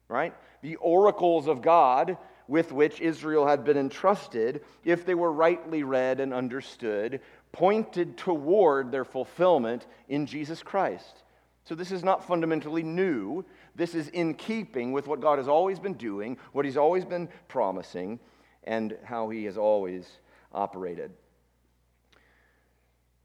Right? 0.07 0.33
The 0.62 0.75
oracles 0.77 1.48
of 1.48 1.62
God 1.62 2.17
with 2.48 2.72
which 2.72 3.00
Israel 3.00 3.48
had 3.48 3.63
been 3.63 3.77
entrusted, 3.77 4.62
if 4.83 5.05
they 5.05 5.15
were 5.15 5.31
rightly 5.31 5.83
read 5.83 6.19
and 6.19 6.33
understood, 6.33 7.22
pointed 7.51 8.17
toward 8.17 8.91
their 8.91 9.05
fulfillment 9.05 9.88
in 10.10 10.25
Jesus 10.25 10.62
Christ. 10.62 11.24
So 11.63 11.75
this 11.75 11.91
is 11.91 12.03
not 12.03 12.27
fundamentally 12.27 12.83
new. 12.83 13.45
This 13.75 13.95
is 13.95 14.10
in 14.10 14.33
keeping 14.33 14.91
with 14.91 15.07
what 15.07 15.22
God 15.22 15.38
has 15.38 15.48
always 15.48 15.79
been 15.79 15.93
doing, 15.93 16.38
what 16.51 16.65
He's 16.65 16.77
always 16.77 17.05
been 17.05 17.29
promising, 17.48 18.19
and 18.65 18.98
how 19.03 19.29
He 19.29 19.45
has 19.45 19.57
always 19.57 20.05
operated. 20.51 21.12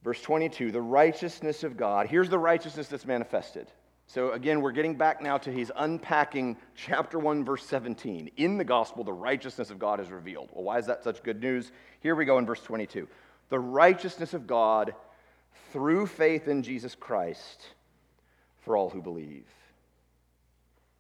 Verse 0.09 0.23
22, 0.23 0.73
the 0.73 0.81
righteousness 0.81 1.65
of 1.65 1.77
God. 1.77 2.07
Here's 2.07 2.31
the 2.31 2.39
righteousness 2.39 2.89
that's 2.89 3.05
manifested. 3.05 3.67
So 4.07 4.33
again, 4.33 4.63
we're 4.63 4.73
getting 4.73 4.97
back 4.97 5.21
now 5.21 5.37
to 5.37 5.53
he's 5.53 5.71
unpacking 5.77 6.57
chapter 6.75 7.19
1, 7.19 7.45
verse 7.45 7.63
17. 7.67 8.31
In 8.39 8.57
the 8.57 8.65
gospel, 8.65 9.05
the 9.05 9.13
righteousness 9.13 9.69
of 9.69 9.79
God 9.79 10.01
is 10.01 10.09
revealed. 10.09 10.49
Well, 10.55 10.65
why 10.65 10.79
is 10.79 10.87
that 10.87 11.05
such 11.05 11.23
good 11.23 11.43
news? 11.43 11.73
Here 12.01 12.15
we 12.15 12.25
go 12.25 12.39
in 12.39 12.47
verse 12.47 12.63
22. 12.63 13.07
The 13.51 13.59
righteousness 13.59 14.33
of 14.33 14.47
God 14.47 14.95
through 15.75 16.07
faith 16.07 16.49
in 16.49 16.63
Jesus 16.63 16.95
Christ 16.95 17.67
for 18.61 18.79
all 18.79 18.89
who 18.89 19.03
believe. 19.03 19.45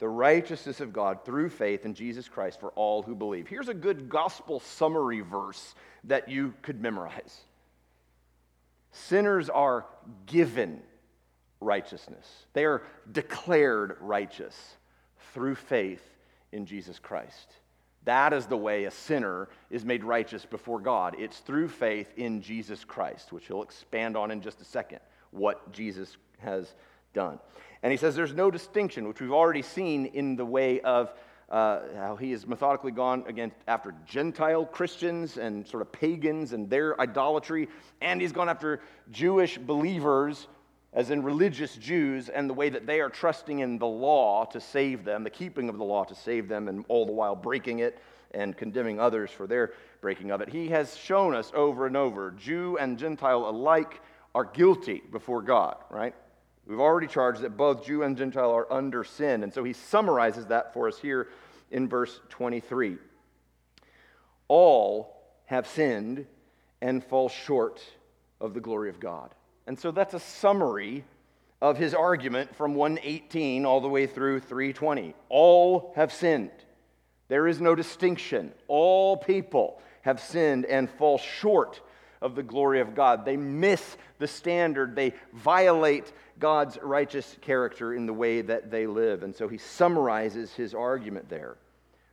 The 0.00 0.08
righteousness 0.10 0.82
of 0.82 0.92
God 0.92 1.24
through 1.24 1.48
faith 1.48 1.86
in 1.86 1.94
Jesus 1.94 2.28
Christ 2.28 2.60
for 2.60 2.72
all 2.72 3.00
who 3.00 3.14
believe. 3.14 3.48
Here's 3.48 3.70
a 3.70 3.74
good 3.74 4.10
gospel 4.10 4.60
summary 4.60 5.22
verse 5.22 5.74
that 6.04 6.28
you 6.28 6.52
could 6.60 6.82
memorize. 6.82 7.40
Sinners 8.92 9.48
are 9.48 9.86
given 10.26 10.82
righteousness, 11.60 12.46
they 12.52 12.64
are 12.64 12.82
declared 13.10 13.96
righteous 14.00 14.76
through 15.32 15.54
faith 15.54 16.02
in 16.52 16.66
Jesus 16.66 16.98
Christ. 16.98 17.56
That 18.04 18.32
is 18.32 18.46
the 18.46 18.56
way 18.56 18.84
a 18.84 18.90
sinner 18.90 19.48
is 19.70 19.84
made 19.84 20.02
righteous 20.02 20.46
before 20.46 20.80
God. 20.80 21.16
It's 21.18 21.40
through 21.40 21.68
faith 21.68 22.12
in 22.16 22.40
Jesus 22.40 22.84
Christ, 22.84 23.32
which 23.32 23.46
he'll 23.48 23.62
expand 23.62 24.16
on 24.16 24.30
in 24.30 24.40
just 24.40 24.60
a 24.60 24.64
second, 24.64 25.00
what 25.30 25.72
Jesus 25.72 26.16
has 26.38 26.74
done. 27.12 27.38
And 27.82 27.90
he 27.90 27.98
says 27.98 28.16
there's 28.16 28.32
no 28.32 28.50
distinction, 28.50 29.06
which 29.06 29.20
we've 29.20 29.32
already 29.32 29.62
seen 29.62 30.06
in 30.06 30.36
the 30.36 30.46
way 30.46 30.80
of 30.80 31.12
uh, 31.50 31.80
how 31.96 32.16
he 32.16 32.30
has 32.32 32.46
methodically 32.46 32.92
gone 32.92 33.24
against 33.26 33.56
after 33.66 33.94
Gentile 34.06 34.66
Christians 34.66 35.38
and 35.38 35.66
sort 35.66 35.80
of 35.80 35.90
pagans 35.92 36.52
and 36.52 36.68
their 36.68 37.00
idolatry, 37.00 37.68
and 38.00 38.20
he's 38.20 38.32
gone 38.32 38.48
after 38.48 38.80
Jewish 39.10 39.56
believers, 39.56 40.46
as 40.92 41.10
in 41.10 41.22
religious 41.22 41.74
Jews, 41.76 42.28
and 42.28 42.48
the 42.48 42.54
way 42.54 42.68
that 42.68 42.86
they 42.86 43.00
are 43.00 43.08
trusting 43.08 43.60
in 43.60 43.78
the 43.78 43.86
law 43.86 44.44
to 44.46 44.60
save 44.60 45.04
them, 45.04 45.24
the 45.24 45.30
keeping 45.30 45.68
of 45.68 45.78
the 45.78 45.84
law 45.84 46.04
to 46.04 46.14
save 46.14 46.48
them, 46.48 46.68
and 46.68 46.84
all 46.88 47.06
the 47.06 47.12
while 47.12 47.36
breaking 47.36 47.78
it 47.78 47.98
and 48.32 48.56
condemning 48.56 49.00
others 49.00 49.30
for 49.30 49.46
their 49.46 49.72
breaking 50.00 50.30
of 50.30 50.40
it. 50.40 50.48
He 50.50 50.68
has 50.68 50.96
shown 50.96 51.34
us 51.34 51.50
over 51.54 51.86
and 51.86 51.96
over 51.96 52.30
Jew 52.32 52.76
and 52.78 52.98
Gentile 52.98 53.48
alike 53.48 54.02
are 54.34 54.44
guilty 54.44 55.02
before 55.10 55.40
God, 55.40 55.76
right? 55.90 56.14
We've 56.68 56.80
already 56.80 57.06
charged 57.06 57.40
that 57.40 57.56
both 57.56 57.86
Jew 57.86 58.02
and 58.02 58.14
Gentile 58.14 58.50
are 58.50 58.70
under 58.70 59.02
sin. 59.02 59.42
And 59.42 59.52
so 59.52 59.64
he 59.64 59.72
summarizes 59.72 60.46
that 60.46 60.74
for 60.74 60.86
us 60.86 60.98
here 60.98 61.28
in 61.70 61.88
verse 61.88 62.20
23. 62.28 62.98
All 64.48 65.16
have 65.46 65.66
sinned 65.66 66.26
and 66.82 67.02
fall 67.02 67.30
short 67.30 67.82
of 68.38 68.52
the 68.52 68.60
glory 68.60 68.90
of 68.90 69.00
God. 69.00 69.34
And 69.66 69.78
so 69.78 69.90
that's 69.90 70.12
a 70.12 70.20
summary 70.20 71.04
of 71.62 71.78
his 71.78 71.94
argument 71.94 72.54
from 72.54 72.74
118 72.74 73.64
all 73.64 73.80
the 73.80 73.88
way 73.88 74.06
through 74.06 74.40
320. 74.40 75.14
All 75.30 75.92
have 75.96 76.12
sinned. 76.12 76.50
There 77.28 77.48
is 77.48 77.62
no 77.62 77.74
distinction. 77.74 78.52
All 78.68 79.16
people 79.16 79.80
have 80.02 80.20
sinned 80.20 80.66
and 80.66 80.88
fall 80.90 81.16
short 81.16 81.80
of 82.20 82.34
the 82.34 82.42
glory 82.42 82.80
of 82.80 82.94
God. 82.94 83.24
They 83.24 83.36
miss 83.36 83.96
the 84.18 84.26
standard, 84.26 84.96
they 84.96 85.14
violate 85.32 86.12
God's 86.38 86.78
righteous 86.82 87.36
character 87.40 87.94
in 87.94 88.06
the 88.06 88.12
way 88.12 88.40
that 88.42 88.70
they 88.70 88.86
live. 88.86 89.22
And 89.22 89.34
so 89.34 89.48
he 89.48 89.58
summarizes 89.58 90.52
his 90.52 90.74
argument 90.74 91.28
there. 91.28 91.56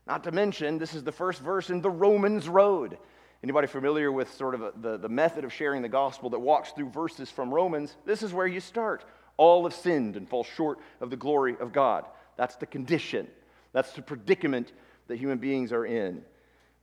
Not 0.08 0.24
to 0.26 0.32
mention, 0.32 0.78
this 0.78 0.94
is 0.94 1.04
the 1.04 1.12
first 1.12 1.42
verse 1.42 1.70
in 1.70 1.82
the 1.82 1.90
Romans 1.90 2.48
Road. 2.48 2.98
Anybody 3.44 3.68
familiar 3.68 4.12
with 4.12 4.34
sort 4.34 4.56
of 4.56 4.62
a, 4.62 4.74
the, 4.76 4.98
the 4.98 5.10
method 5.10 5.44
of 5.44 5.54
sharing 5.54 5.82
the 5.82 5.90
gospel 5.90 6.30
that 6.32 6.40
walks 6.40 6.72
through 6.72 6.90
verses 6.90 7.30
from 7.30 7.54
Romans? 7.54 7.96
This 8.06 8.24
is 8.24 8.34
where 8.34 8.48
you 8.48 8.60
start. 8.60 9.06
All 9.38 9.64
have 9.64 9.74
sinned 9.74 10.16
and 10.16 10.28
fall 10.28 10.44
short 10.44 10.80
of 11.02 11.10
the 11.10 11.18
glory 11.18 11.56
of 11.60 11.74
God. 11.74 12.06
That's 12.38 12.56
the 12.56 12.66
condition. 12.66 13.28
That's 13.74 13.92
the 13.94 14.02
predicament 14.02 14.72
that 15.08 15.18
human 15.18 15.38
beings 15.38 15.72
are 15.72 15.86
in, 15.86 16.24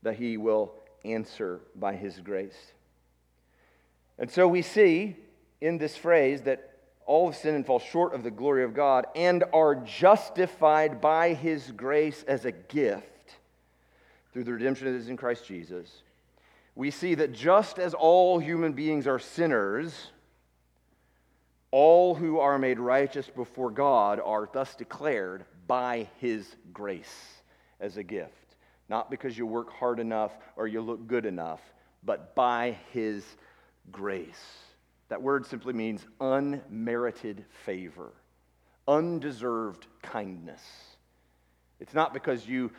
that 0.03 0.15
he 0.15 0.37
will 0.37 0.73
answer 1.03 1.61
by 1.75 1.95
his 1.95 2.19
grace. 2.19 2.71
And 4.17 4.29
so 4.29 4.47
we 4.47 4.61
see 4.61 5.17
in 5.59 5.77
this 5.77 5.97
phrase 5.97 6.41
that 6.43 6.72
all 7.05 7.31
have 7.31 7.39
sinned 7.39 7.55
and 7.55 7.65
fall 7.65 7.79
short 7.79 8.13
of 8.13 8.23
the 8.23 8.31
glory 8.31 8.63
of 8.63 8.73
God 8.73 9.05
and 9.15 9.43
are 9.53 9.75
justified 9.75 11.01
by 11.01 11.33
his 11.33 11.71
grace 11.71 12.23
as 12.27 12.45
a 12.45 12.51
gift 12.51 13.35
through 14.31 14.43
the 14.43 14.53
redemption 14.53 14.87
that 14.87 14.97
is 14.97 15.09
in 15.09 15.17
Christ 15.17 15.45
Jesus. 15.45 16.03
We 16.75 16.89
see 16.89 17.15
that 17.15 17.33
just 17.33 17.77
as 17.77 17.93
all 17.93 18.39
human 18.39 18.73
beings 18.73 19.05
are 19.05 19.19
sinners, 19.19 20.11
all 21.71 22.15
who 22.15 22.39
are 22.39 22.57
made 22.57 22.79
righteous 22.79 23.29
before 23.29 23.71
God 23.71 24.19
are 24.23 24.49
thus 24.51 24.75
declared 24.75 25.45
by 25.67 26.07
his 26.19 26.55
grace 26.71 27.41
as 27.79 27.97
a 27.97 28.03
gift. 28.03 28.55
Not 28.89 29.09
because 29.09 29.37
you 29.37 29.45
work 29.45 29.71
hard 29.71 29.99
enough 29.99 30.31
or 30.55 30.67
you 30.67 30.81
look 30.81 31.07
good 31.07 31.25
enough, 31.25 31.61
but 32.03 32.35
by 32.35 32.77
his 32.91 33.23
grace. 33.91 34.59
That 35.09 35.21
word 35.21 35.45
simply 35.45 35.73
means 35.73 36.05
unmerited 36.19 37.45
favor, 37.65 38.13
undeserved 38.87 39.87
kindness. 40.01 40.61
It's 41.79 41.93
not 41.93 42.13
because 42.13 42.47
you 42.47 42.71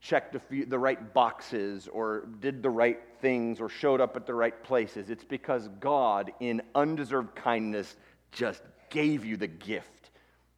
checked 0.00 0.36
few, 0.48 0.66
the 0.66 0.78
right 0.78 1.12
boxes 1.14 1.88
or 1.88 2.28
did 2.40 2.62
the 2.62 2.70
right 2.70 2.98
things 3.20 3.60
or 3.60 3.68
showed 3.68 4.00
up 4.00 4.16
at 4.16 4.26
the 4.26 4.34
right 4.34 4.62
places. 4.64 5.10
It's 5.10 5.24
because 5.24 5.68
God, 5.80 6.32
in 6.40 6.62
undeserved 6.74 7.34
kindness, 7.34 7.96
just 8.32 8.62
gave 8.90 9.24
you 9.24 9.36
the 9.36 9.46
gift 9.46 10.10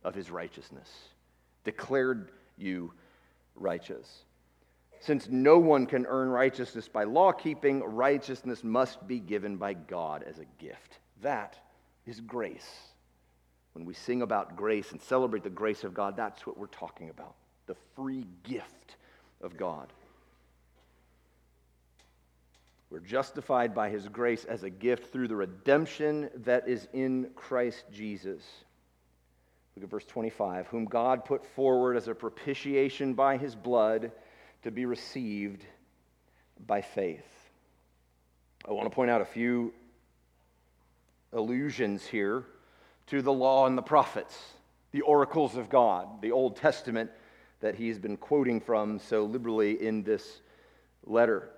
of 0.04 0.14
his 0.14 0.30
righteousness, 0.30 0.90
declared 1.64 2.30
you 2.56 2.92
righteous. 3.54 4.24
Since 5.00 5.28
no 5.28 5.58
one 5.58 5.86
can 5.86 6.06
earn 6.06 6.28
righteousness 6.28 6.88
by 6.88 7.04
law 7.04 7.32
keeping, 7.32 7.82
righteousness 7.82 8.64
must 8.64 9.06
be 9.06 9.20
given 9.20 9.56
by 9.56 9.74
God 9.74 10.24
as 10.24 10.38
a 10.38 10.44
gift. 10.62 10.98
That 11.22 11.58
is 12.06 12.20
grace. 12.20 12.68
When 13.72 13.84
we 13.84 13.94
sing 13.94 14.22
about 14.22 14.56
grace 14.56 14.92
and 14.92 15.00
celebrate 15.00 15.44
the 15.44 15.50
grace 15.50 15.84
of 15.84 15.94
God, 15.94 16.16
that's 16.16 16.46
what 16.46 16.58
we're 16.58 16.66
talking 16.66 17.10
about 17.10 17.34
the 17.66 17.76
free 17.94 18.26
gift 18.44 18.96
of 19.42 19.56
God. 19.58 19.92
We're 22.90 23.00
justified 23.00 23.74
by 23.74 23.90
his 23.90 24.08
grace 24.08 24.44
as 24.46 24.62
a 24.62 24.70
gift 24.70 25.12
through 25.12 25.28
the 25.28 25.36
redemption 25.36 26.30
that 26.44 26.66
is 26.66 26.88
in 26.94 27.28
Christ 27.36 27.84
Jesus. 27.92 28.42
Look 29.76 29.84
at 29.84 29.90
verse 29.90 30.06
25. 30.06 30.68
Whom 30.68 30.86
God 30.86 31.26
put 31.26 31.44
forward 31.54 31.96
as 31.96 32.08
a 32.08 32.14
propitiation 32.14 33.12
by 33.12 33.36
his 33.36 33.54
blood 33.54 34.10
to 34.62 34.70
be 34.70 34.86
received 34.86 35.64
by 36.66 36.80
faith. 36.80 37.26
I 38.66 38.72
want 38.72 38.90
to 38.90 38.94
point 38.94 39.10
out 39.10 39.20
a 39.20 39.26
few 39.26 39.72
allusions 41.32 42.06
here 42.06 42.44
to 43.08 43.22
the 43.22 43.32
law 43.32 43.66
and 43.66 43.76
the 43.76 43.82
prophets. 43.82 44.36
the 44.92 45.00
oracles 45.02 45.56
of 45.56 45.68
God, 45.68 46.22
the 46.22 46.32
Old 46.32 46.56
Testament 46.56 47.10
that 47.60 47.74
he's 47.74 47.98
been 47.98 48.16
quoting 48.16 48.60
from 48.60 48.98
so 48.98 49.24
liberally 49.24 49.82
in 49.84 50.02
this 50.02 50.40
letter. 51.04 51.50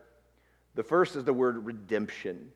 The 0.75 0.83
first 0.83 1.17
is 1.17 1.25
the 1.25 1.33
word 1.33 1.65
redemption. 1.65 2.51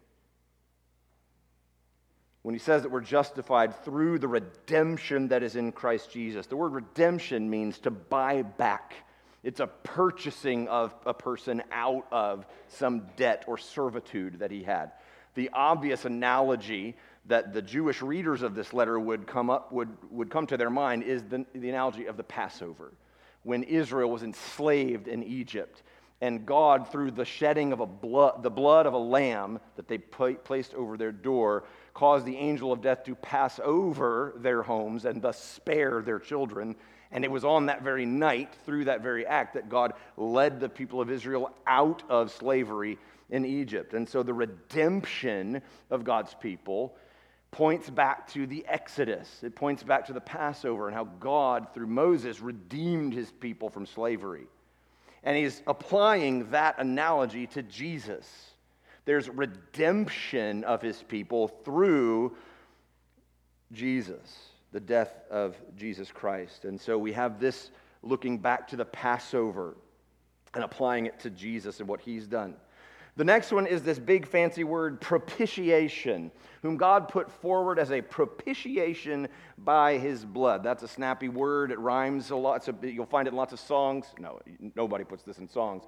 When 2.43 2.55
he 2.55 2.59
says 2.59 2.83
that 2.83 2.91
we're 2.91 3.01
justified 3.01 3.85
through 3.85 4.19
the 4.19 4.29
redemption 4.29 5.29
that 5.29 5.43
is 5.43 5.57
in 5.57 5.73
Christ 5.73 6.11
Jesus, 6.11 6.47
the 6.47 6.57
word 6.57 6.73
redemption 6.73 7.49
means 7.49 7.79
to 7.81 7.91
buy 7.91 8.43
back. 8.43 8.95
It's 9.43 9.61
a 9.61 9.67
purchasing 9.67 10.69
of 10.69 10.95
a 11.07 11.15
person 11.15 11.63
out 11.71 12.07
of 12.11 12.47
some 12.69 13.07
debt 13.17 13.45
or 13.47 13.59
servitude 13.59 14.41
that 14.41 14.51
he 14.51 14.63
had. 14.63 14.93
The 15.35 15.51
obvious 15.53 16.05
analogy 16.05 16.97
that 17.27 17.53
the 17.53 17.63
Jewish 17.63 18.03
readers 18.03 18.43
of 18.43 18.55
this 18.55 18.73
letter 18.73 18.99
would 18.99 19.27
come 19.27 19.51
up 19.51 19.73
would, 19.73 19.89
would 20.11 20.31
come 20.31 20.47
to 20.49 20.57
their 20.57 20.71
mind 20.71 21.03
is 21.03 21.23
the, 21.23 21.45
the 21.55 21.69
analogy 21.71 22.07
of 22.07 22.17
the 22.17 22.23
Passover 22.25 22.93
when 23.43 23.63
Israel 23.63 24.11
was 24.11 24.23
enslaved 24.23 25.09
in 25.09 25.23
Egypt. 25.23 25.83
And 26.21 26.47
God, 26.47 26.91
through 26.91 27.11
the 27.11 27.25
shedding 27.25 27.73
of 27.73 27.81
a 27.81 27.87
blood, 27.87 28.43
the 28.43 28.51
blood 28.51 28.87
of 28.87 28.95
a 28.95 28.99
lamb 28.99 29.61
that 29.77 29.89
they 29.89 29.99
placed 29.99 30.75
over 30.75 30.97
their 30.97 31.13
door, 31.13 31.65
caused 31.93 32.25
the 32.25 32.37
angel 32.37 32.73
of 32.73 32.81
death 32.81 33.05
to 33.05 33.15
pass 33.15 33.61
over 33.63 34.33
their 34.37 34.63
homes 34.63 35.05
and 35.05 35.21
thus 35.21 35.43
spare 35.43 36.03
their 36.03 36.19
children. 36.19 36.77
And 37.13 37.25
it 37.25 37.31
was 37.31 37.45
on 37.45 37.67
that 37.67 37.83
very 37.83 38.07
night, 38.07 38.55
through 38.65 38.87
that 38.87 39.03
very 39.03 39.27
act, 39.27 39.55
that 39.55 39.69
God 39.69 39.93
led 40.17 40.61
the 40.61 40.69
people 40.69 41.01
of 41.01 41.11
Israel 41.11 41.51
out 41.67 42.03
of 42.09 42.33
slavery 42.33 42.99
in 43.31 43.45
Egypt. 43.45 43.95
And 43.95 44.09
so 44.09 44.23
the 44.23 44.35
redemption 44.35 45.63
of 45.91 46.05
God's 46.05 46.35
people 46.35 46.97
points 47.51 47.89
back 47.89 48.31
to 48.33 48.47
the 48.47 48.65
Exodus. 48.67 49.43
It 49.43 49.55
points 49.55 49.83
back 49.83 50.07
to 50.07 50.13
the 50.13 50.21
Passover 50.21 50.89
and 50.89 50.97
how 50.97 51.05
God, 51.05 51.69
through 51.73 51.87
Moses, 51.87 52.41
redeemed 52.41 53.15
his 53.15 53.31
people 53.31 53.71
from 53.71 53.87
slavery. 53.87 54.47
And 55.23 55.37
he's 55.37 55.63
applying 55.67 56.51
that 56.51 56.79
analogy 56.79 57.47
to 57.49 57.63
Jesus. 57.63 58.29
There's 59.05 59.29
redemption 59.29 60.65
of 60.65 60.83
his 60.83 61.03
people 61.03 61.49
through 61.49 62.37
Jesus, 63.73 64.49
the 64.73 64.81
death 64.81 65.13
of 65.31 65.57
Jesus 65.77 66.11
Christ. 66.11 66.65
And 66.65 66.81
so 66.81 66.99
we 66.99 67.13
have 67.13 67.41
this 67.41 67.71
looking 68.03 68.39
back 68.39 68.69
to 68.69 68.77
the 68.77 68.85
Passover 68.85 69.77
and 70.55 70.63
applying 70.65 71.07
it 71.07 71.21
to 71.21 71.31
Jesus 71.31 71.81
and 71.81 71.89
what 71.89 72.01
he's 72.01 72.27
done. 72.27 72.55
The 73.17 73.25
next 73.25 73.53
one 73.53 73.67
is 73.67 73.83
this 73.83 73.99
big 73.99 74.27
fancy 74.27 74.65
word, 74.65 75.01
propitiation, 75.01 76.33
whom 76.63 76.77
God 76.77 77.09
put 77.09 77.31
forward 77.31 77.79
as 77.79 77.93
a 77.93 78.01
propitiation 78.01 79.29
by 79.59 79.99
his 79.99 80.25
blood. 80.25 80.65
That's 80.65 80.83
a 80.83 80.89
snappy 80.89 81.29
word. 81.29 81.71
It 81.71 81.79
rhymes 81.79 82.31
a 82.31 82.37
lot. 82.37 82.65
So 82.65 82.75
you'll 82.83 83.07
find 83.07 83.29
it 83.29 83.31
in 83.31 83.37
lots 83.37 83.53
of 83.53 83.61
songs. 83.61 84.07
No, 84.19 84.41
nobody 84.75 85.05
puts 85.05 85.23
this 85.23 85.39
in 85.39 85.49
songs. 85.49 85.85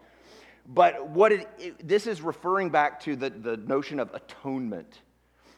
But 0.68 1.08
what 1.08 1.32
it, 1.32 1.48
it, 1.58 1.88
this 1.88 2.06
is 2.06 2.22
referring 2.22 2.70
back 2.70 3.00
to 3.00 3.16
the, 3.16 3.30
the 3.30 3.56
notion 3.56 3.98
of 3.98 4.12
atonement, 4.14 5.00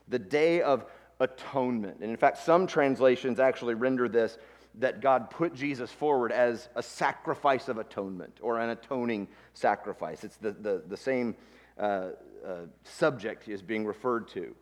the 0.09 0.19
day 0.19 0.63
of 0.63 0.87
atonement. 1.21 1.99
And 2.01 2.11
in 2.11 2.17
fact, 2.17 2.39
some 2.39 2.67
translations 2.67 3.41
actually 3.41 3.75
render 3.75 4.09
this 4.09 4.39
that 4.77 5.01
God 5.01 5.29
put 5.31 5.55
Jesus 5.55 5.91
forward 5.91 6.31
as 6.31 6.69
a 6.77 6.83
sacrifice 6.83 7.69
of 7.69 7.79
atonement 7.79 8.39
or 8.41 8.59
an 8.59 8.71
atoning 8.71 9.29
sacrifice. 9.55 10.25
It's 10.25 10.37
the, 10.37 10.53
the, 10.53 10.83
the 10.87 10.97
same 10.97 11.35
uh, 11.79 12.11
uh, 12.47 12.55
subject 12.85 13.49
is 13.49 13.63
being 13.63 13.87
referred 13.87 14.29
to. 14.29 14.55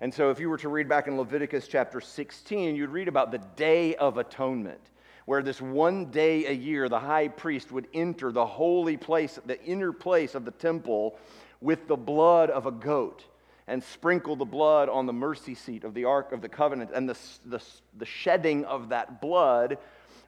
And 0.00 0.12
so, 0.12 0.30
if 0.30 0.40
you 0.40 0.48
were 0.48 0.58
to 0.58 0.68
read 0.68 0.88
back 0.88 1.06
in 1.06 1.16
Leviticus 1.16 1.68
chapter 1.68 2.00
16, 2.00 2.74
you'd 2.74 2.90
read 2.90 3.08
about 3.08 3.30
the 3.30 3.38
Day 3.56 3.94
of 3.94 4.18
Atonement, 4.18 4.80
where 5.26 5.42
this 5.42 5.60
one 5.60 6.06
day 6.10 6.46
a 6.46 6.52
year 6.52 6.88
the 6.88 6.98
high 6.98 7.28
priest 7.28 7.70
would 7.70 7.86
enter 7.94 8.32
the 8.32 8.44
holy 8.44 8.96
place, 8.96 9.38
the 9.46 9.62
inner 9.64 9.92
place 9.92 10.34
of 10.34 10.44
the 10.44 10.50
temple, 10.50 11.16
with 11.60 11.86
the 11.86 11.96
blood 11.96 12.50
of 12.50 12.66
a 12.66 12.72
goat 12.72 13.24
and 13.68 13.82
sprinkle 13.82 14.36
the 14.36 14.44
blood 14.44 14.88
on 14.88 15.06
the 15.06 15.12
mercy 15.12 15.54
seat 15.54 15.84
of 15.84 15.94
the 15.94 16.04
Ark 16.04 16.32
of 16.32 16.42
the 16.42 16.48
Covenant. 16.48 16.90
And 16.92 17.08
the, 17.08 17.16
the, 17.46 17.62
the 17.96 18.04
shedding 18.04 18.64
of 18.64 18.88
that 18.88 19.20
blood 19.20 19.78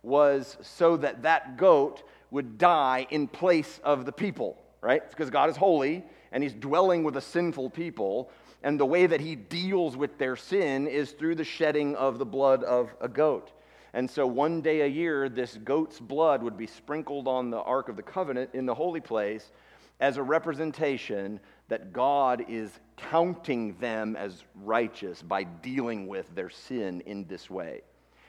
was 0.03 0.57
so 0.63 0.97
that 0.99 1.23
that 1.23 1.57
goat 1.57 2.03
would 2.31 2.59
die 2.59 3.07
in 3.11 3.27
place 3.27 3.81
of 3.83 4.07
the 4.07 4.13
people, 4.13 4.57
right? 4.81 5.09
Because 5.09 5.31
God 5.31 5.51
is 5.51 5.57
holy 5.57 6.05
and 6.35 6.43
he's 6.43 6.53
dwelling 6.53 7.05
with 7.05 7.17
a 7.17 7.21
sinful 7.21 7.71
people. 7.71 8.29
And 8.65 8.79
the 8.79 8.85
way 8.85 9.07
that 9.07 9.21
he 9.21 9.37
deals 9.37 9.97
with 9.97 10.19
their 10.19 10.35
sin 10.37 10.89
is 10.89 11.13
through 11.13 11.37
the 11.37 11.45
shedding 11.45 11.95
of 11.95 12.19
the 12.19 12.27
blood 12.27 12.65
of 12.65 12.95
a 13.01 13.09
goat. 13.09 13.53
And 13.95 14.11
so 14.11 14.27
one 14.27 14.61
day 14.61 14.81
a 14.81 14.87
year, 14.87 15.29
this 15.29 15.57
goat's 15.59 16.01
blood 16.01 16.43
would 16.43 16.59
be 16.59 16.67
sprinkled 16.67 17.29
on 17.29 17.51
the 17.51 17.61
Ark 17.61 17.89
of 17.89 17.95
the 17.95 18.03
Covenant 18.03 18.51
in 18.53 18.67
the 18.67 18.75
holy 18.75 19.01
place 19.01 19.53
as 20.01 20.17
a 20.17 20.23
representation 20.23 21.39
that 21.69 21.93
God 21.93 22.45
is 22.49 22.81
counting 22.97 23.77
them 23.79 24.17
as 24.17 24.43
righteous 24.57 25.23
by 25.23 25.45
dealing 25.45 26.09
with 26.09 26.35
their 26.35 26.51
sin 26.51 27.01
in 27.07 27.27
this 27.27 27.49
way. 27.49 27.83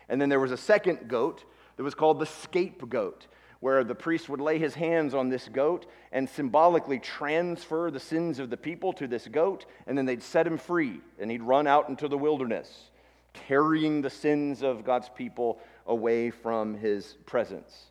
And 0.09 0.21
then 0.21 0.29
there 0.29 0.39
was 0.39 0.51
a 0.51 0.57
second 0.57 1.07
goat 1.07 1.43
that 1.75 1.83
was 1.83 1.95
called 1.95 2.19
the 2.19 2.27
scapegoat 2.27 3.25
where 3.65 3.84
the 3.84 3.95
priest 3.95 4.30
would 4.30 4.39
lay 4.39 4.60
his 4.60 4.75
hands 4.75 5.15
on 5.15 5.28
this 5.28 5.47
goat 5.47 5.88
and 6.12 6.30
symbolically 6.30 6.99
transfer 6.99 7.89
the 7.89 7.99
sins 7.99 8.38
of 8.38 8.51
the 8.51 8.56
people 8.56 8.93
to 8.93 9.08
this 9.08 9.28
goat, 9.28 9.65
and 9.88 9.97
then 9.97 10.06
they'd 10.06 10.21
set 10.21 10.45
him 10.45 10.56
free, 10.56 11.01
and 11.19 11.32
he'd 11.32 11.41
run 11.41 11.65
out 11.65 11.89
into 11.89 12.08
the 12.08 12.15
wilderness, 12.15 12.91
carrying 13.34 14.04
the 14.04 14.10
sins 14.12 14.62
of 14.62 14.86
God's 14.86 15.10
people 15.10 15.58
away 15.88 16.30
from 16.30 16.78
his 16.78 17.15
presence. 17.25 17.86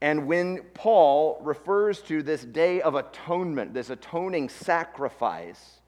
And 0.00 0.26
when 0.26 0.62
Paul 0.74 1.40
refers 1.44 2.00
to 2.02 2.20
this 2.24 2.44
day 2.44 2.80
of 2.80 2.96
atonement, 2.96 3.74
this 3.74 3.90
atoning 3.90 4.48
sacrifice, 4.48 5.78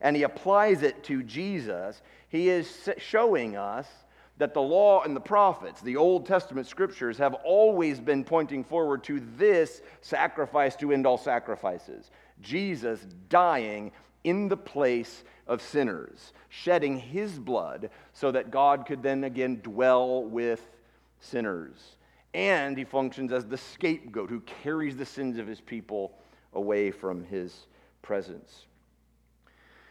and 0.00 0.16
he 0.16 0.22
applies 0.22 0.82
it 0.82 1.04
to 1.04 1.22
Jesus, 1.22 2.00
he 2.30 2.48
is 2.48 2.88
showing 2.96 3.58
us 3.58 3.86
that 4.38 4.54
the 4.54 4.62
law 4.62 5.02
and 5.02 5.14
the 5.14 5.20
prophets, 5.20 5.80
the 5.80 5.96
Old 5.96 6.26
Testament 6.26 6.66
scriptures, 6.66 7.18
have 7.18 7.34
always 7.44 8.00
been 8.00 8.24
pointing 8.24 8.64
forward 8.64 9.04
to 9.04 9.20
this 9.36 9.82
sacrifice 10.00 10.74
to 10.76 10.92
end 10.92 11.06
all 11.06 11.18
sacrifices 11.18 12.10
Jesus 12.40 13.06
dying 13.28 13.92
in 14.24 14.48
the 14.48 14.56
place 14.56 15.22
of 15.46 15.62
sinners, 15.62 16.32
shedding 16.48 16.98
his 16.98 17.38
blood 17.38 17.90
so 18.12 18.32
that 18.32 18.50
God 18.50 18.86
could 18.86 19.02
then 19.02 19.24
again 19.24 19.60
dwell 19.62 20.24
with 20.24 20.68
sinners. 21.20 21.96
And 22.32 22.76
he 22.76 22.84
functions 22.84 23.32
as 23.32 23.46
the 23.46 23.56
scapegoat 23.56 24.30
who 24.30 24.40
carries 24.40 24.96
the 24.96 25.06
sins 25.06 25.38
of 25.38 25.46
his 25.46 25.60
people 25.60 26.18
away 26.54 26.90
from 26.90 27.24
his 27.24 27.66
presence. 28.02 28.66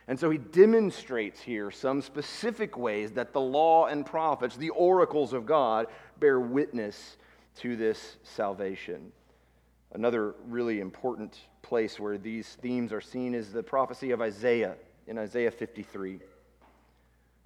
And 0.07 0.19
so 0.19 0.29
he 0.29 0.37
demonstrates 0.37 1.41
here 1.41 1.71
some 1.71 2.01
specific 2.01 2.77
ways 2.77 3.11
that 3.13 3.31
the 3.31 3.41
law 3.41 3.85
and 3.85 4.05
prophets, 4.05 4.57
the 4.57 4.71
oracles 4.71 5.31
of 5.31 5.45
God, 5.45 5.87
bear 6.19 6.39
witness 6.39 7.17
to 7.57 7.75
this 7.75 8.17
salvation. 8.23 9.11
Another 9.93 10.35
really 10.47 10.81
important 10.81 11.37
place 11.61 11.99
where 11.99 12.17
these 12.17 12.57
themes 12.61 12.91
are 12.91 13.01
seen 13.01 13.33
is 13.33 13.53
the 13.53 13.63
prophecy 13.63 14.11
of 14.11 14.21
Isaiah 14.21 14.75
in 15.07 15.17
Isaiah 15.17 15.51
53. 15.51 16.19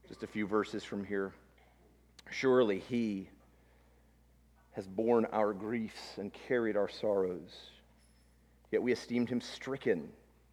Just 0.08 0.24
a 0.24 0.28
few 0.28 0.48
verses 0.48 0.84
from 0.84 1.04
here. 1.04 1.34
Surely 2.32 2.80
he 2.80 3.30
has 4.72 4.88
borne 4.88 5.26
our 5.32 5.54
griefs 5.54 6.18
and 6.18 6.32
carried 6.34 6.78
our 6.78 6.90
sorrows, 6.90 7.72
yet 8.72 8.82
we 8.82 8.92
esteemed 8.92 9.30
him 9.30 9.42
stricken 9.42 10.10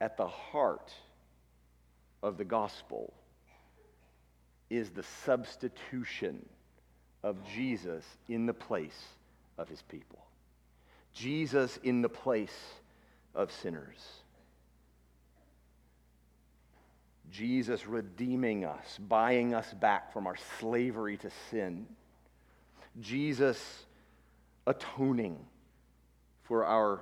at 0.00 0.16
the 0.16 0.26
heart 0.26 0.92
of 2.22 2.36
the 2.36 2.44
gospel 2.44 3.12
is 4.68 4.90
the 4.90 5.02
substitution 5.02 6.44
of 7.22 7.36
Jesus 7.54 8.04
in 8.28 8.46
the 8.46 8.54
place 8.54 9.04
of 9.58 9.68
his 9.68 9.82
people. 9.82 10.24
Jesus 11.12 11.78
in 11.82 12.02
the 12.02 12.08
place 12.08 12.74
of 13.34 13.52
sinners. 13.52 14.22
Jesus 17.30 17.86
redeeming 17.86 18.64
us, 18.64 18.98
buying 18.98 19.54
us 19.54 19.72
back 19.74 20.12
from 20.12 20.26
our 20.26 20.36
slavery 20.58 21.16
to 21.18 21.30
sin, 21.50 21.86
Jesus 23.00 23.84
atoning 24.66 25.38
for 26.42 26.64
our 26.64 27.00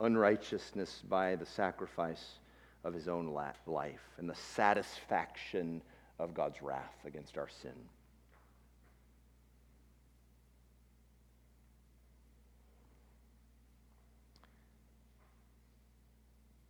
unrighteousness 0.00 1.02
by 1.08 1.36
the 1.36 1.46
sacrifice 1.46 2.38
of 2.84 2.94
his 2.94 3.08
own 3.08 3.28
life 3.28 4.00
and 4.18 4.28
the 4.28 4.34
satisfaction 4.34 5.82
of 6.18 6.34
God's 6.34 6.62
wrath 6.62 6.94
against 7.04 7.36
our 7.38 7.48
sin. 7.62 7.72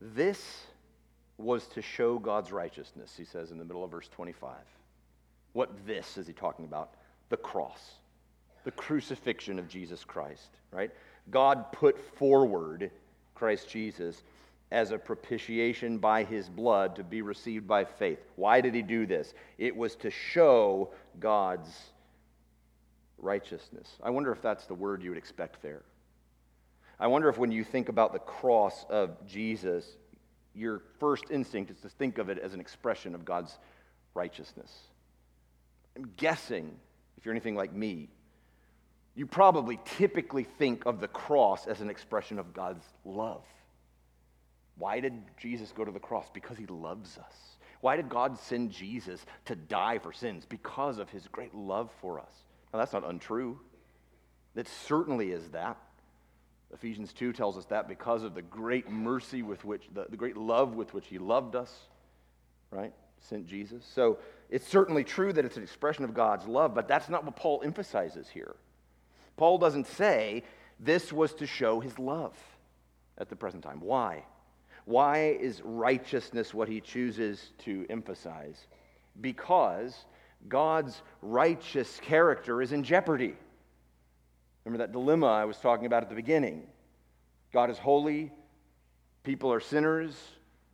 This 0.01 0.67
was 1.37 1.67
to 1.69 1.83
show 1.83 2.19
God's 2.19 2.51
righteousness, 2.51 3.15
he 3.17 3.25
says 3.25 3.51
in 3.51 3.59
the 3.59 3.65
middle 3.65 3.85
of 3.85 3.91
verse 3.91 4.09
25. 4.09 4.55
What 5.53 5.71
this 5.87 6.17
is 6.19 6.27
he 6.27 6.33
talking 6.33 6.65
about? 6.65 6.95
The 7.29 7.37
cross, 7.37 7.93
the 8.65 8.71
crucifixion 8.71 9.59
of 9.59 9.69
Jesus 9.69 10.05
Christ, 10.05 10.51
right? 10.73 10.91
God 11.31 11.73
put 11.73 11.99
forward 12.17 12.91
Christ 13.39 13.69
Jesus 13.69 14.23
as 14.71 14.91
a 14.91 14.99
propitiation 14.99 15.99
by 15.99 16.25
his 16.25 16.49
blood 16.49 16.97
to 16.97 17.05
be 17.05 17.23
received 17.23 17.67
by 17.67 17.85
faith. 17.85 18.19
Why 18.37 18.61
did 18.61 18.75
he 18.75 18.83
do 18.83 19.07
this? 19.07 19.33
It 19.57 19.75
was 19.75 19.97
to 19.97 20.11
show 20.11 20.91
God's 21.21 21.71
righteousness. 23.17 23.89
I 24.03 24.11
wonder 24.11 24.33
if 24.33 24.43
that's 24.43 24.67
the 24.67 24.75
word 24.75 25.03
you 25.03 25.11
would 25.11 25.19
expect 25.19 25.63
there. 25.63 25.83
I 27.01 27.07
wonder 27.07 27.29
if 27.29 27.39
when 27.39 27.53
you 27.53 27.65
think 27.65 27.89
about 27.89 28.13
the 28.13 28.19
cross 28.19 28.85
of 28.91 29.25
Jesus, 29.27 29.87
your 30.55 30.83
first 30.99 31.25
instinct 31.31 31.71
is 31.71 31.79
to 31.81 31.89
think 31.89 32.19
of 32.19 32.29
it 32.29 32.39
as 32.39 32.55
an 32.55 32.61
expression 32.61 33.15
of 33.15 33.25
God's 33.25 33.57
righteousness. 34.15 34.73
I'm 35.97 36.13
guessing, 36.17 36.77
if 37.17 37.25
you're 37.25 37.33
anything 37.33 37.55
like 37.55 37.73
me, 37.73 38.09
you 39.19 39.27
probably 39.27 39.81
typically 39.85 40.45
think 40.45 40.87
of 40.87 41.01
the 41.01 41.09
cross 41.09 41.67
as 41.67 41.81
an 41.81 41.91
expression 41.91 42.39
of 42.39 42.55
God's 42.55 42.85
love. 43.05 43.43
Why 44.77 45.01
did 45.01 45.13
Jesus 45.37 45.73
go 45.77 45.85
to 45.85 45.91
the 45.91 45.99
cross? 45.99 46.27
Because 46.33 46.57
he 46.57 46.67
loves 46.67 47.19
us. 47.19 47.57
Why 47.81 47.97
did 47.97 48.09
God 48.09 48.39
send 48.39 48.71
Jesus 48.71 49.27
to 49.47 49.57
die 49.57 49.99
for 49.99 50.13
sins? 50.13 50.47
Because 50.49 50.99
of 50.99 51.11
his 51.11 51.27
great 51.27 51.53
love 51.53 51.91
for 52.01 52.21
us. 52.21 52.31
Now, 52.73 52.79
that's 52.79 52.93
not 52.93 53.05
untrue. 53.05 53.59
It 54.55 54.69
certainly 54.87 55.33
is 55.33 55.49
that. 55.49 55.79
Ephesians 56.73 57.13
2 57.13 57.33
tells 57.33 57.59
us 57.59 57.65
that 57.67 57.89
because 57.89 58.23
of 58.23 58.37
the 58.37 58.43
great 58.43 58.89
mercy 58.89 59.43
with 59.43 59.65
which, 59.65 59.83
the, 59.95 60.07
the 60.09 60.17
great 60.17 60.37
love 60.37 60.77
with 60.77 60.95
which 60.95 61.09
he 61.09 61.19
loved 61.19 61.57
us, 61.57 61.77
right? 62.71 62.93
Sent 63.19 63.49
Jesus. 63.49 63.85
So 63.85 64.19
it's 64.49 64.69
certainly 64.69 65.03
true 65.03 65.33
that 65.33 65.45
it's 65.45 65.57
an 65.57 65.65
expression 65.65 66.05
of 66.05 66.15
God's 66.15 66.47
love, 66.47 66.73
but 66.73 66.87
that's 66.87 67.09
not 67.09 67.25
what 67.25 67.35
Paul 67.35 67.63
emphasizes 67.65 68.29
here. 68.29 68.55
Paul 69.39 69.57
doesn't 69.59 69.87
say 69.87 70.43
this 70.79 71.13
was 71.13 71.33
to 71.35 71.47
show 71.47 71.81
his 71.81 71.99
love 71.99 72.37
at 73.17 73.31
the 73.31 73.37
present 73.37 73.63
time. 73.63 73.81
Why? 73.81 74.25
Why 74.85 75.37
is 75.41 75.63
righteousness 75.65 76.53
what 76.53 76.69
he 76.69 76.81
chooses 76.81 77.53
to 77.61 77.87
emphasize? 77.89 78.67
Because 79.21 80.05
God's 80.49 81.03
righteous 81.23 82.01
character 82.01 82.61
is 82.61 82.73
in 82.73 82.83
jeopardy. 82.83 83.35
Remember 84.65 84.85
that 84.85 84.93
dilemma 84.93 85.27
I 85.27 85.45
was 85.45 85.57
talking 85.59 85.87
about 85.87 86.03
at 86.03 86.09
the 86.09 86.15
beginning? 86.15 86.67
God 87.53 87.71
is 87.71 87.79
holy, 87.79 88.31
people 89.23 89.53
are 89.53 89.61
sinners. 89.61 90.15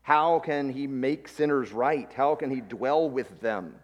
How 0.02 0.38
can 0.38 0.70
he 0.70 0.86
make 0.86 1.28
sinners 1.28 1.72
right? 1.72 2.12
How 2.12 2.34
can 2.34 2.50
he 2.50 2.60
dwell 2.60 3.08
with 3.08 3.40
them? 3.40 3.74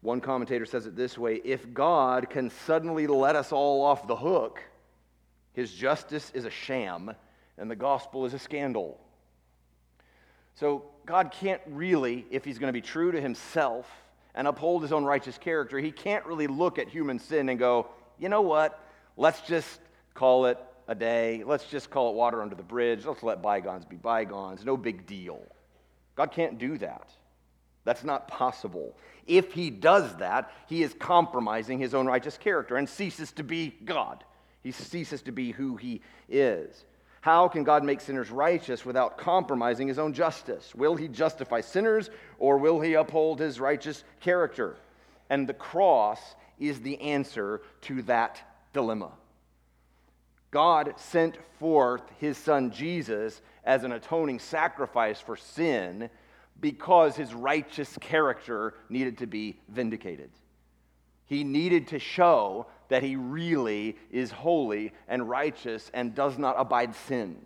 One 0.00 0.20
commentator 0.20 0.64
says 0.64 0.86
it 0.86 0.94
this 0.96 1.18
way 1.18 1.36
if 1.44 1.72
God 1.74 2.30
can 2.30 2.50
suddenly 2.50 3.06
let 3.06 3.36
us 3.36 3.52
all 3.52 3.84
off 3.84 4.06
the 4.06 4.16
hook, 4.16 4.62
his 5.52 5.72
justice 5.72 6.30
is 6.34 6.44
a 6.44 6.50
sham 6.50 7.14
and 7.56 7.70
the 7.70 7.76
gospel 7.76 8.24
is 8.24 8.34
a 8.34 8.38
scandal. 8.38 9.00
So 10.54 10.84
God 11.06 11.32
can't 11.32 11.60
really, 11.66 12.26
if 12.30 12.44
he's 12.44 12.58
going 12.58 12.68
to 12.68 12.72
be 12.72 12.80
true 12.80 13.12
to 13.12 13.20
himself 13.20 13.88
and 14.34 14.46
uphold 14.46 14.82
his 14.82 14.92
own 14.92 15.04
righteous 15.04 15.38
character, 15.38 15.78
he 15.78 15.90
can't 15.90 16.24
really 16.26 16.46
look 16.46 16.78
at 16.78 16.88
human 16.88 17.18
sin 17.18 17.48
and 17.48 17.58
go, 17.58 17.88
you 18.18 18.28
know 18.28 18.42
what? 18.42 18.80
Let's 19.16 19.40
just 19.42 19.80
call 20.14 20.46
it 20.46 20.58
a 20.86 20.94
day. 20.94 21.42
Let's 21.44 21.64
just 21.64 21.90
call 21.90 22.10
it 22.10 22.14
water 22.14 22.42
under 22.42 22.54
the 22.54 22.62
bridge. 22.62 23.04
Let's 23.04 23.22
let 23.22 23.42
bygones 23.42 23.84
be 23.84 23.96
bygones. 23.96 24.64
No 24.64 24.76
big 24.76 25.06
deal. 25.06 25.42
God 26.16 26.32
can't 26.32 26.58
do 26.58 26.78
that. 26.78 27.08
That's 27.88 28.04
not 28.04 28.28
possible. 28.28 28.94
If 29.26 29.54
he 29.54 29.70
does 29.70 30.14
that, 30.16 30.52
he 30.66 30.82
is 30.82 30.92
compromising 30.92 31.78
his 31.78 31.94
own 31.94 32.06
righteous 32.06 32.36
character 32.36 32.76
and 32.76 32.86
ceases 32.86 33.32
to 33.32 33.42
be 33.42 33.74
God. 33.82 34.24
He 34.62 34.72
ceases 34.72 35.22
to 35.22 35.32
be 35.32 35.52
who 35.52 35.76
he 35.76 36.02
is. 36.28 36.84
How 37.22 37.48
can 37.48 37.64
God 37.64 37.84
make 37.84 38.02
sinners 38.02 38.30
righteous 38.30 38.84
without 38.84 39.16
compromising 39.16 39.88
his 39.88 39.98
own 39.98 40.12
justice? 40.12 40.74
Will 40.74 40.96
he 40.96 41.08
justify 41.08 41.62
sinners 41.62 42.10
or 42.38 42.58
will 42.58 42.78
he 42.78 42.92
uphold 42.92 43.40
his 43.40 43.58
righteous 43.58 44.04
character? 44.20 44.76
And 45.30 45.48
the 45.48 45.54
cross 45.54 46.20
is 46.58 46.80
the 46.80 47.00
answer 47.00 47.62
to 47.82 48.02
that 48.02 48.42
dilemma. 48.74 49.12
God 50.50 50.92
sent 50.98 51.38
forth 51.58 52.02
his 52.18 52.36
son 52.36 52.70
Jesus 52.70 53.40
as 53.64 53.82
an 53.82 53.92
atoning 53.92 54.40
sacrifice 54.40 55.22
for 55.22 55.38
sin 55.38 56.10
because 56.60 57.16
his 57.16 57.34
righteous 57.34 57.96
character 58.00 58.74
needed 58.88 59.18
to 59.18 59.26
be 59.26 59.58
vindicated. 59.68 60.30
He 61.26 61.44
needed 61.44 61.88
to 61.88 61.98
show 61.98 62.66
that 62.88 63.02
he 63.02 63.16
really 63.16 63.96
is 64.10 64.30
holy 64.30 64.92
and 65.08 65.28
righteous 65.28 65.90
and 65.92 66.14
does 66.14 66.38
not 66.38 66.56
abide 66.58 66.94
sin. 66.94 67.36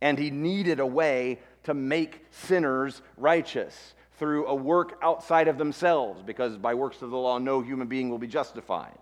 And 0.00 0.18
he 0.18 0.30
needed 0.30 0.80
a 0.80 0.86
way 0.86 1.38
to 1.64 1.74
make 1.74 2.24
sinners 2.30 3.02
righteous 3.16 3.94
through 4.18 4.46
a 4.46 4.54
work 4.54 4.98
outside 5.00 5.46
of 5.46 5.58
themselves, 5.58 6.22
because 6.22 6.56
by 6.56 6.74
works 6.74 7.02
of 7.02 7.10
the 7.10 7.16
law, 7.16 7.38
no 7.38 7.60
human 7.60 7.86
being 7.86 8.10
will 8.10 8.18
be 8.18 8.26
justified. 8.26 8.98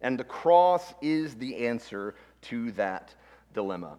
And 0.00 0.18
the 0.18 0.24
cross 0.24 0.94
is 1.02 1.34
the 1.34 1.66
answer 1.66 2.14
to 2.42 2.70
that 2.72 3.14
dilemma. 3.54 3.98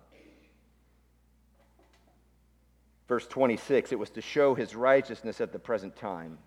Verse 3.08 3.28
26 3.28 3.92
it 3.92 4.00
was 4.00 4.10
to 4.12 4.22
show 4.22 4.56
his 4.56 4.76
righteousness 4.76 5.42
at 5.42 5.52
the 5.52 5.60
present 5.60 5.96
time 5.96 6.38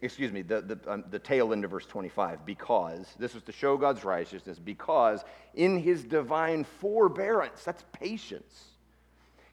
excuse 0.00 0.32
me, 0.32 0.42
the, 0.42 0.60
the, 0.60 0.92
um, 0.92 1.04
the 1.10 1.18
tail 1.18 1.52
end 1.52 1.64
of 1.64 1.70
verse 1.70 1.86
25, 1.86 2.46
because, 2.46 3.06
this 3.18 3.34
was 3.34 3.42
to 3.44 3.52
show 3.52 3.76
God's 3.76 4.04
righteousness, 4.04 4.58
because 4.58 5.24
in 5.54 5.78
his 5.78 6.04
divine 6.04 6.64
forbearance, 6.64 7.64
that's 7.64 7.84
patience, 7.92 8.64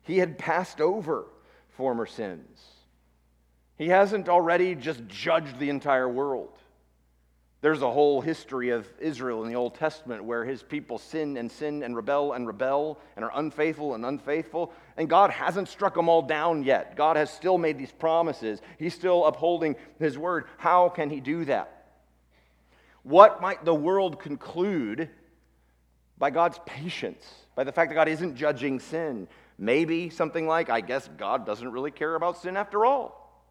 he 0.03 0.19
had 0.19 0.37
passed 0.37 0.81
over 0.81 1.25
former 1.69 2.05
sins. 2.05 2.63
He 3.77 3.87
hasn't 3.87 4.29
already 4.29 4.75
just 4.75 5.05
judged 5.07 5.59
the 5.59 5.69
entire 5.69 6.07
world. 6.07 6.57
There's 7.65 7.81
a 7.81 7.89
whole 7.89 8.21
history 8.21 8.69
of 8.69 8.85
Israel 8.99 9.43
in 9.43 9.49
the 9.49 9.55
Old 9.55 9.73
Testament 9.73 10.23
where 10.23 10.45
his 10.45 10.61
people 10.61 10.99
sin 10.99 11.35
and 11.35 11.51
sin 11.51 11.81
and 11.81 11.95
rebel 11.95 12.33
and 12.33 12.45
rebel 12.45 12.99
and 13.15 13.25
are 13.25 13.31
unfaithful 13.33 13.95
and 13.95 14.05
unfaithful. 14.05 14.71
And 14.97 15.09
God 15.09 15.31
hasn't 15.31 15.67
struck 15.67 15.95
them 15.95 16.07
all 16.07 16.21
down 16.21 16.61
yet. 16.61 16.95
God 16.95 17.15
has 17.15 17.31
still 17.31 17.57
made 17.57 17.79
these 17.79 17.91
promises. 17.91 18.61
He's 18.77 18.93
still 18.93 19.25
upholding 19.25 19.77
his 19.97 20.15
word. 20.15 20.45
How 20.59 20.89
can 20.89 21.09
he 21.09 21.19
do 21.19 21.43
that? 21.45 21.87
What 23.01 23.41
might 23.41 23.65
the 23.65 23.73
world 23.73 24.19
conclude 24.19 25.09
by 26.19 26.29
God's 26.29 26.59
patience, 26.67 27.25
by 27.55 27.63
the 27.63 27.71
fact 27.71 27.89
that 27.89 27.95
God 27.95 28.09
isn't 28.09 28.35
judging 28.35 28.79
sin? 28.79 29.27
Maybe 29.57 30.11
something 30.11 30.45
like, 30.45 30.69
I 30.69 30.81
guess 30.81 31.09
God 31.17 31.47
doesn't 31.47 31.71
really 31.71 31.89
care 31.89 32.13
about 32.13 32.39
sin 32.39 32.57
after 32.57 32.85
all. 32.85 33.43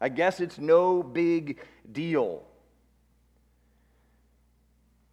I 0.00 0.08
guess 0.08 0.38
it's 0.38 0.60
no 0.60 1.02
big 1.02 1.58
deal. 1.90 2.44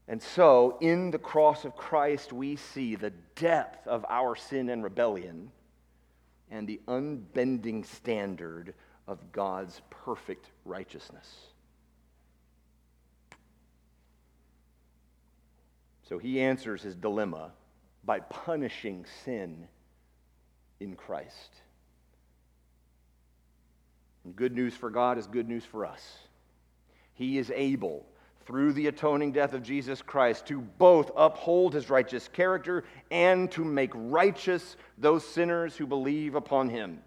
And 0.07 0.21
so, 0.21 0.77
in 0.79 1.11
the 1.11 1.19
cross 1.19 1.65
of 1.65 1.75
Christ, 1.75 2.31
we 2.31 2.55
see 2.55 2.95
the 2.95 3.11
depth 3.35 3.85
of 3.87 4.05
our 4.07 4.35
sin 4.35 4.69
and 4.69 4.83
rebellion 4.83 5.51
and 6.49 6.67
the 6.67 6.79
unbending 6.87 7.83
standard 7.83 8.73
of 9.07 9.31
God's 9.31 9.81
perfect 9.89 10.49
righteousness. 10.63 11.27
So 16.07 16.17
he 16.17 16.39
answers 16.39 16.81
his 16.81 16.95
dilemma 16.95 17.51
by 18.05 18.21
punishing 18.21 19.05
sin 19.25 19.67
in 20.79 20.95
Christ. 20.95 21.51
And 24.23 24.33
good 24.33 24.53
news 24.53 24.73
for 24.73 24.89
God 24.89 25.17
is 25.17 25.27
good 25.27 25.49
news 25.49 25.65
for 25.65 25.85
us. 25.85 26.17
He 27.13 27.37
is 27.37 27.51
able 27.53 28.05
through 28.47 28.71
the 28.71 28.87
atoning 28.87 29.33
death 29.33 29.53
of 29.53 29.61
Jesus 29.61 30.01
Christ 30.01 30.45
to 30.47 30.61
both 30.61 31.11
uphold 31.17 31.73
his 31.73 31.89
righteous 31.89 32.29
character 32.29 32.85
and 33.11 33.51
to 33.51 33.65
make 33.65 33.91
righteous 33.93 34.77
those 34.97 35.27
sinners 35.27 35.75
who 35.75 35.85
believe 35.85 36.33
upon 36.33 36.69
him. 36.69 36.99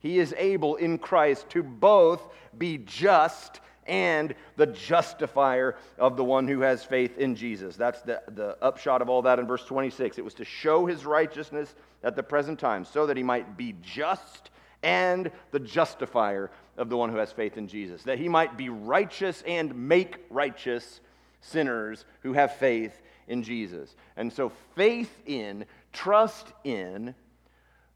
He 0.00 0.18
is 0.18 0.34
able 0.36 0.76
in 0.76 0.98
Christ 0.98 1.48
to 1.50 1.62
both 1.62 2.28
be 2.58 2.76
just 2.76 3.60
and 3.86 4.34
the 4.56 4.66
justifier 4.66 5.76
of 5.98 6.18
the 6.18 6.24
one 6.24 6.46
who 6.46 6.60
has 6.60 6.84
faith 6.84 7.16
in 7.16 7.34
Jesus. 7.36 7.74
That's 7.74 8.02
the, 8.02 8.22
the 8.34 8.58
upshot 8.62 9.00
of 9.00 9.08
all 9.08 9.22
that 9.22 9.38
in 9.38 9.46
verse 9.46 9.64
26. 9.64 10.18
It 10.18 10.24
was 10.24 10.34
to 10.34 10.44
show 10.44 10.84
his 10.84 11.06
righteousness 11.06 11.74
at 12.04 12.16
the 12.16 12.22
present 12.22 12.58
time, 12.58 12.84
so 12.84 13.06
that 13.06 13.16
he 13.16 13.22
might 13.22 13.56
be 13.56 13.74
just 13.80 14.50
and 14.82 15.30
the 15.52 15.60
justifier 15.60 16.50
of 16.76 16.88
the 16.88 16.96
one 16.96 17.10
who 17.10 17.18
has 17.18 17.32
faith 17.32 17.56
in 17.56 17.68
Jesus, 17.68 18.02
that 18.04 18.18
he 18.18 18.28
might 18.28 18.56
be 18.56 18.68
righteous 18.68 19.42
and 19.46 19.88
make 19.88 20.16
righteous 20.30 21.00
sinners 21.40 22.04
who 22.20 22.32
have 22.32 22.56
faith 22.56 23.02
in 23.28 23.42
Jesus. 23.42 23.94
And 24.16 24.32
so, 24.32 24.52
faith 24.74 25.10
in, 25.26 25.66
trust 25.92 26.52
in 26.64 27.14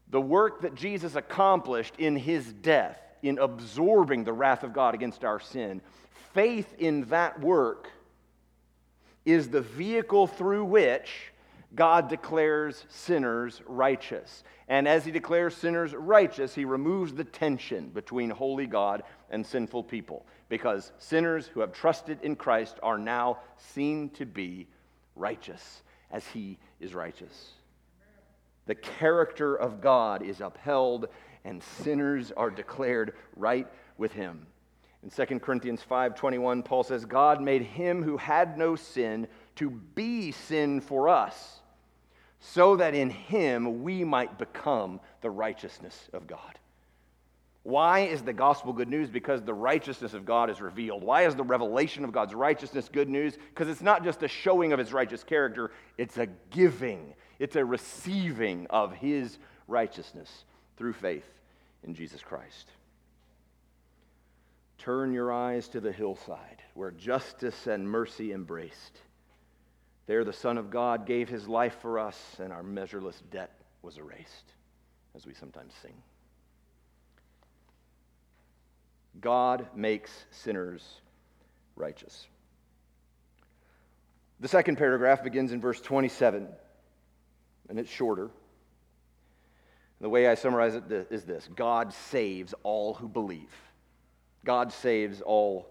the 0.09 0.21
work 0.21 0.61
that 0.61 0.75
Jesus 0.75 1.15
accomplished 1.15 1.95
in 1.97 2.15
his 2.15 2.53
death, 2.53 2.99
in 3.23 3.39
absorbing 3.39 4.23
the 4.23 4.33
wrath 4.33 4.63
of 4.63 4.73
God 4.73 4.93
against 4.93 5.23
our 5.23 5.39
sin, 5.39 5.81
faith 6.33 6.73
in 6.77 7.05
that 7.05 7.39
work 7.41 7.89
is 9.25 9.49
the 9.49 9.61
vehicle 9.61 10.27
through 10.27 10.63
which 10.63 11.33
God 11.75 12.07
declares 12.09 12.85
sinners 12.89 13.61
righteous. 13.65 14.43
And 14.67 14.87
as 14.87 15.05
he 15.05 15.11
declares 15.11 15.55
sinners 15.55 15.93
righteous, 15.93 16.55
he 16.55 16.65
removes 16.65 17.13
the 17.13 17.23
tension 17.23 17.89
between 17.89 18.29
holy 18.29 18.67
God 18.67 19.03
and 19.29 19.45
sinful 19.45 19.83
people 19.83 20.25
because 20.49 20.91
sinners 20.97 21.47
who 21.47 21.59
have 21.59 21.73
trusted 21.73 22.19
in 22.21 22.35
Christ 22.35 22.79
are 22.81 22.97
now 22.97 23.39
seen 23.57 24.09
to 24.11 24.25
be 24.25 24.67
righteous 25.15 25.83
as 26.09 26.25
he 26.27 26.57
is 26.79 26.93
righteous. 26.93 27.51
The 28.65 28.75
character 28.75 29.55
of 29.55 29.81
God 29.81 30.23
is 30.23 30.41
upheld 30.41 31.07
and 31.43 31.61
sinners 31.63 32.31
are 32.35 32.49
declared 32.49 33.13
right 33.35 33.67
with 33.97 34.13
him. 34.13 34.47
In 35.03 35.09
2 35.09 35.39
Corinthians 35.39 35.83
5:21 35.89 36.63
Paul 36.63 36.83
says 36.83 37.05
God 37.05 37.41
made 37.41 37.61
him 37.61 38.03
who 38.03 38.17
had 38.17 38.57
no 38.57 38.75
sin 38.75 39.27
to 39.55 39.69
be 39.69 40.31
sin 40.31 40.81
for 40.81 41.07
us 41.07 41.56
so 42.39 42.75
that 42.75 42.93
in 42.93 43.09
him 43.09 43.83
we 43.83 44.03
might 44.03 44.37
become 44.37 44.99
the 45.21 45.29
righteousness 45.29 46.09
of 46.13 46.27
God. 46.27 46.59
Why 47.63 48.01
is 48.01 48.21
the 48.21 48.31
gospel 48.31 48.71
good 48.71 48.87
news? 48.87 49.09
Because 49.09 49.41
the 49.41 49.53
righteousness 49.53 50.13
of 50.13 50.25
God 50.25 50.49
is 50.49 50.61
revealed. 50.61 51.03
Why 51.03 51.25
is 51.25 51.35
the 51.35 51.43
revelation 51.43 52.05
of 52.05 52.13
God's 52.13 52.33
righteousness 52.33 52.87
good 52.87 53.09
news? 53.09 53.37
Because 53.49 53.67
it's 53.67 53.81
not 53.81 54.05
just 54.05 54.23
a 54.23 54.27
showing 54.29 54.71
of 54.71 54.79
his 54.79 54.93
righteous 54.93 55.21
character, 55.21 55.71
it's 55.97 56.17
a 56.17 56.27
giving, 56.49 57.13
it's 57.39 57.57
a 57.57 57.65
receiving 57.65 58.67
of 58.69 58.93
his 58.93 59.37
righteousness 59.67 60.45
through 60.77 60.93
faith 60.93 61.25
in 61.83 61.93
Jesus 61.93 62.21
Christ. 62.21 62.69
Turn 64.77 65.11
your 65.11 65.33
eyes 65.33 65.67
to 65.69 65.81
the 65.81 65.91
hillside 65.91 66.61
where 66.73 66.91
justice 66.91 67.67
and 67.67 67.89
mercy 67.89 68.31
embraced. 68.31 69.01
There, 70.07 70.23
the 70.23 70.33
Son 70.33 70.57
of 70.57 70.69
God 70.69 71.05
gave 71.05 71.29
his 71.29 71.47
life 71.47 71.77
for 71.81 71.99
us, 71.99 72.17
and 72.39 72.51
our 72.51 72.63
measureless 72.63 73.21
debt 73.29 73.51
was 73.81 73.97
erased, 73.97 74.53
as 75.15 75.25
we 75.25 75.33
sometimes 75.33 75.73
sing. 75.81 75.93
God 79.19 79.67
makes 79.75 80.11
sinners 80.31 81.01
righteous. 81.75 82.27
The 84.39 84.47
second 84.47 84.77
paragraph 84.77 85.23
begins 85.23 85.51
in 85.51 85.59
verse 85.59 85.81
27, 85.81 86.47
and 87.69 87.79
it's 87.79 87.89
shorter. 87.89 88.29
The 89.99 90.09
way 90.09 90.27
I 90.27 90.35
summarize 90.35 90.75
it 90.75 90.83
is 91.09 91.23
this 91.23 91.49
God 91.55 91.91
saves 91.91 92.53
all 92.63 92.93
who 92.93 93.09
believe. 93.09 93.51
God 94.45 94.71
saves 94.71 95.21
all 95.21 95.67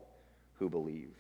who 0.59 0.69
believe. 0.69 1.15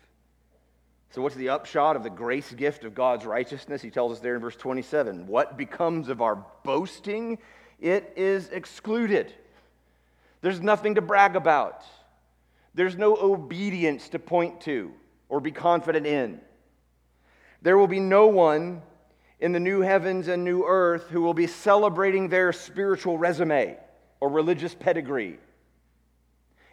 So, 1.11 1.23
what's 1.23 1.35
the 1.35 1.49
upshot 1.51 1.97
of 1.97 2.03
the 2.03 2.11
grace 2.11 2.53
gift 2.53 2.85
of 2.85 2.95
God's 2.95 3.25
righteousness? 3.25 3.81
He 3.81 3.90
tells 3.90 4.12
us 4.12 4.19
there 4.21 4.35
in 4.35 4.40
verse 4.40 4.57
27 4.57 5.27
What 5.27 5.57
becomes 5.57 6.09
of 6.09 6.21
our 6.21 6.45
boasting? 6.62 7.38
It 7.81 8.12
is 8.16 8.49
excluded. 8.49 9.33
There's 10.40 10.61
nothing 10.61 10.95
to 10.95 11.03
brag 11.03 11.37
about. 11.37 11.83
There's 12.75 12.97
no 12.97 13.16
obedience 13.16 14.09
to 14.11 14.19
point 14.19 14.61
to 14.62 14.92
or 15.29 15.40
be 15.40 15.51
confident 15.51 16.07
in. 16.07 16.40
There 17.62 17.79
will 17.79 17.88
be 17.88 18.01
no 18.01 18.27
one 18.27 18.83
in 19.40 19.53
the 19.53 19.61
new 19.61 19.81
heavens 19.81 20.29
and 20.29 20.45
new 20.45 20.64
earth 20.64 21.09
who 21.09 21.23
will 21.23 21.35
be 21.35 21.47
celebrating 21.47 22.29
their 22.29 22.53
spiritual 22.53 23.19
resume 23.19 23.77
or 24.21 24.29
religious 24.29 24.75
pedigree. 24.75 25.38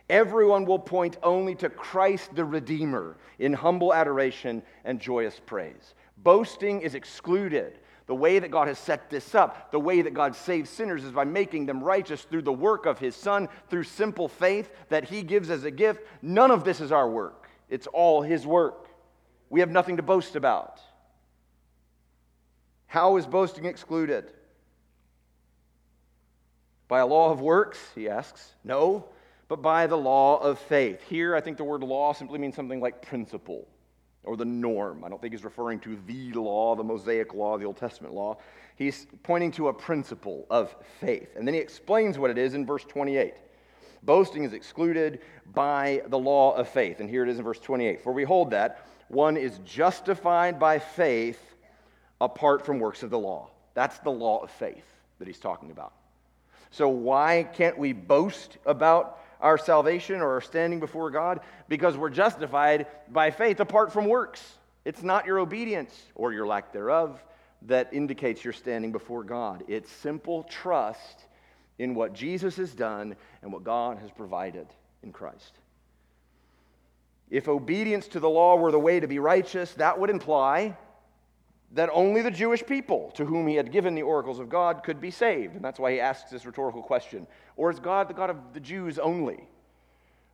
Everyone 0.09 0.65
will 0.65 0.79
point 0.79 1.17
only 1.23 1.55
to 1.55 1.69
Christ 1.69 2.35
the 2.35 2.45
Redeemer 2.45 3.17
in 3.39 3.53
humble 3.53 3.93
adoration 3.93 4.61
and 4.83 4.99
joyous 4.99 5.39
praise. 5.45 5.95
Boasting 6.17 6.81
is 6.81 6.95
excluded. 6.95 7.79
The 8.05 8.15
way 8.15 8.39
that 8.39 8.51
God 8.51 8.67
has 8.67 8.77
set 8.77 9.09
this 9.09 9.33
up, 9.33 9.71
the 9.71 9.79
way 9.79 10.01
that 10.01 10.13
God 10.13 10.35
saves 10.35 10.69
sinners 10.69 11.05
is 11.05 11.11
by 11.11 11.23
making 11.23 11.65
them 11.65 11.81
righteous 11.81 12.23
through 12.23 12.41
the 12.41 12.51
work 12.51 12.85
of 12.85 12.99
His 12.99 13.15
Son, 13.15 13.47
through 13.69 13.83
simple 13.83 14.27
faith 14.27 14.69
that 14.89 15.05
He 15.05 15.23
gives 15.23 15.49
as 15.49 15.63
a 15.63 15.71
gift. 15.71 16.01
None 16.21 16.51
of 16.51 16.65
this 16.65 16.81
is 16.81 16.91
our 16.91 17.09
work, 17.09 17.49
it's 17.69 17.87
all 17.87 18.21
His 18.21 18.45
work. 18.45 18.89
We 19.49 19.61
have 19.61 19.69
nothing 19.69 19.97
to 19.97 20.03
boast 20.03 20.35
about. 20.35 20.81
How 22.87 23.17
is 23.17 23.25
boasting 23.25 23.65
excluded? 23.65 24.31
By 26.87 26.99
a 26.99 27.07
law 27.07 27.31
of 27.31 27.41
works, 27.41 27.79
he 27.95 28.07
asks. 28.07 28.53
No, 28.63 29.05
but 29.53 29.61
by 29.61 29.85
the 29.85 29.95
law 29.95 30.39
of 30.39 30.57
faith. 30.57 30.99
Here, 31.07 31.35
I 31.35 31.39
think 31.39 31.57
the 31.57 31.63
word 31.63 31.83
law 31.83 32.11
simply 32.11 32.39
means 32.39 32.55
something 32.55 32.79
like 32.81 33.03
principle 33.03 33.67
or 34.23 34.35
the 34.35 34.45
norm. 34.45 35.03
I 35.03 35.09
don't 35.09 35.21
think 35.21 35.31
he's 35.31 35.43
referring 35.43 35.79
to 35.81 35.95
the 36.07 36.31
law, 36.33 36.75
the 36.75 36.83
Mosaic 36.83 37.35
law, 37.35 37.59
the 37.59 37.65
Old 37.65 37.77
Testament 37.77 38.15
law. 38.15 38.39
He's 38.77 39.05
pointing 39.21 39.51
to 39.51 39.67
a 39.67 39.73
principle 39.73 40.47
of 40.49 40.75
faith. 40.99 41.35
And 41.35 41.47
then 41.47 41.53
he 41.53 41.59
explains 41.59 42.17
what 42.17 42.31
it 42.31 42.39
is 42.39 42.55
in 42.55 42.65
verse 42.65 42.83
28. 42.83 43.35
Boasting 44.01 44.43
is 44.43 44.53
excluded 44.53 45.19
by 45.53 46.01
the 46.07 46.17
law 46.17 46.55
of 46.55 46.67
faith. 46.67 46.99
And 46.99 47.07
here 47.07 47.21
it 47.21 47.29
is 47.29 47.37
in 47.37 47.43
verse 47.43 47.59
28. 47.59 48.01
For 48.01 48.11
we 48.11 48.23
hold 48.23 48.49
that 48.49 48.87
one 49.07 49.37
is 49.37 49.59
justified 49.59 50.59
by 50.59 50.79
faith 50.79 51.39
apart 52.19 52.65
from 52.65 52.79
works 52.79 53.03
of 53.03 53.11
the 53.11 53.19
law. 53.19 53.51
That's 53.75 53.99
the 53.99 54.09
law 54.09 54.39
of 54.39 54.49
faith 54.49 54.87
that 55.19 55.27
he's 55.27 55.37
talking 55.37 55.69
about. 55.69 55.93
So, 56.71 56.89
why 56.89 57.47
can't 57.53 57.77
we 57.77 57.93
boast 57.93 58.57
about 58.65 59.19
our 59.43 59.59
salvation 59.59 60.21
or 60.21 60.31
our 60.31 60.41
standing 60.41 60.79
before 60.79 61.11
God? 61.11 61.41
Because 61.67 61.95
we're 61.95 62.09
justified 62.09 62.87
by 63.11 63.29
faith 63.29 63.59
apart 63.59 63.93
from 63.93 64.05
works. 64.05 64.41
It's 64.85 65.03
not 65.03 65.27
your 65.27 65.37
obedience 65.37 65.95
or 66.15 66.33
your 66.33 66.47
lack 66.47 66.73
thereof 66.73 67.23
that 67.67 67.93
indicates 67.93 68.43
you're 68.43 68.53
standing 68.53 68.91
before 68.91 69.23
God. 69.23 69.63
It's 69.67 69.91
simple 69.91 70.43
trust 70.43 71.25
in 71.77 71.93
what 71.93 72.13
Jesus 72.13 72.57
has 72.57 72.73
done 72.73 73.15
and 73.41 73.53
what 73.53 73.63
God 73.63 73.99
has 73.99 74.09
provided 74.09 74.67
in 75.03 75.11
Christ. 75.11 75.59
If 77.29 77.47
obedience 77.47 78.07
to 78.09 78.19
the 78.19 78.29
law 78.29 78.55
were 78.55 78.71
the 78.71 78.79
way 78.79 78.99
to 78.99 79.07
be 79.07 79.19
righteous, 79.19 79.73
that 79.75 79.99
would 79.99 80.09
imply 80.09 80.77
that 81.73 81.89
only 81.91 82.21
the 82.21 82.31
Jewish 82.31 82.65
people 82.65 83.11
to 83.15 83.25
whom 83.25 83.47
he 83.47 83.55
had 83.55 83.71
given 83.71 83.95
the 83.95 84.03
oracles 84.03 84.39
of 84.39 84.47
God 84.47 84.83
could 84.83 85.01
be 85.01 85.11
saved. 85.11 85.55
And 85.55 85.63
that's 85.63 85.79
why 85.79 85.93
he 85.93 85.99
asks 85.99 86.29
this 86.29 86.45
rhetorical 86.45 86.83
question. 86.83 87.27
Or 87.57 87.71
is 87.71 87.79
God 87.79 88.07
the 88.07 88.13
God 88.13 88.29
of 88.29 88.37
the 88.53 88.59
Jews 88.59 88.99
only? 88.99 89.47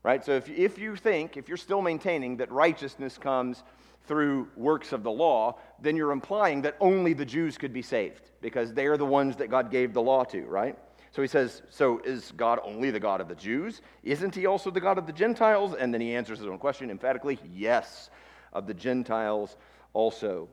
Right? 0.03 0.23
So 0.23 0.33
if, 0.33 0.49
if 0.49 0.77
you 0.77 0.95
think, 0.95 1.37
if 1.37 1.47
you're 1.47 1.57
still 1.57 1.81
maintaining 1.81 2.37
that 2.37 2.51
righteousness 2.51 3.17
comes 3.17 3.63
through 4.05 4.47
works 4.55 4.91
of 4.91 5.03
the 5.03 5.11
law, 5.11 5.57
then 5.81 5.95
you're 5.95 6.11
implying 6.11 6.61
that 6.63 6.75
only 6.79 7.13
the 7.13 7.25
Jews 7.25 7.57
could 7.57 7.73
be 7.73 7.81
saved 7.81 8.31
because 8.41 8.73
they 8.73 8.87
are 8.87 8.97
the 8.97 9.05
ones 9.05 9.35
that 9.37 9.49
God 9.49 9.71
gave 9.71 9.93
the 9.93 10.01
law 10.01 10.23
to, 10.25 10.45
right? 10.45 10.77
So 11.11 11.21
he 11.21 11.27
says, 11.27 11.61
So 11.69 11.99
is 11.99 12.31
God 12.35 12.59
only 12.63 12.91
the 12.91 12.99
God 12.99 13.21
of 13.21 13.27
the 13.27 13.35
Jews? 13.35 13.81
Isn't 14.03 14.35
he 14.35 14.45
also 14.45 14.71
the 14.71 14.81
God 14.81 14.97
of 14.97 15.05
the 15.07 15.13
Gentiles? 15.13 15.73
And 15.73 15.93
then 15.93 16.01
he 16.01 16.15
answers 16.15 16.39
his 16.39 16.47
own 16.47 16.57
question 16.57 16.89
emphatically 16.91 17.39
yes, 17.53 18.09
of 18.51 18.67
the 18.67 18.73
Gentiles 18.73 19.55
also. 19.93 20.49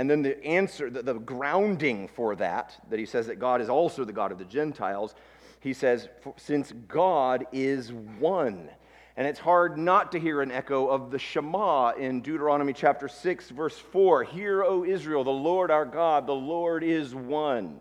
And 0.00 0.08
then 0.08 0.22
the 0.22 0.42
answer, 0.42 0.88
the, 0.88 1.02
the, 1.02 1.12
grounding 1.12 2.08
for 2.08 2.34
that, 2.36 2.74
that 2.88 2.98
he 2.98 3.04
says 3.04 3.26
that 3.26 3.38
God 3.38 3.60
is 3.60 3.68
also 3.68 4.02
the 4.02 4.14
God 4.14 4.32
of 4.32 4.38
the 4.38 4.46
Gentiles, 4.46 5.14
he 5.60 5.74
says, 5.74 6.08
since 6.38 6.72
God 6.88 7.46
is 7.52 7.92
one. 7.92 8.70
And 9.18 9.26
it's 9.26 9.38
hard 9.38 9.76
not 9.76 10.10
to 10.12 10.18
hear 10.18 10.40
an 10.40 10.50
echo 10.50 10.86
of 10.86 11.10
the 11.10 11.18
Shema 11.18 11.90
in 11.90 12.22
Deuteronomy 12.22 12.72
chapter 12.72 13.08
6, 13.08 13.50
verse 13.50 13.76
4. 13.76 14.24
Hear, 14.24 14.64
O 14.64 14.86
Israel, 14.86 15.22
the 15.22 15.28
Lord 15.28 15.70
our 15.70 15.84
God, 15.84 16.26
the 16.26 16.32
Lord 16.32 16.82
is 16.82 17.14
one. 17.14 17.78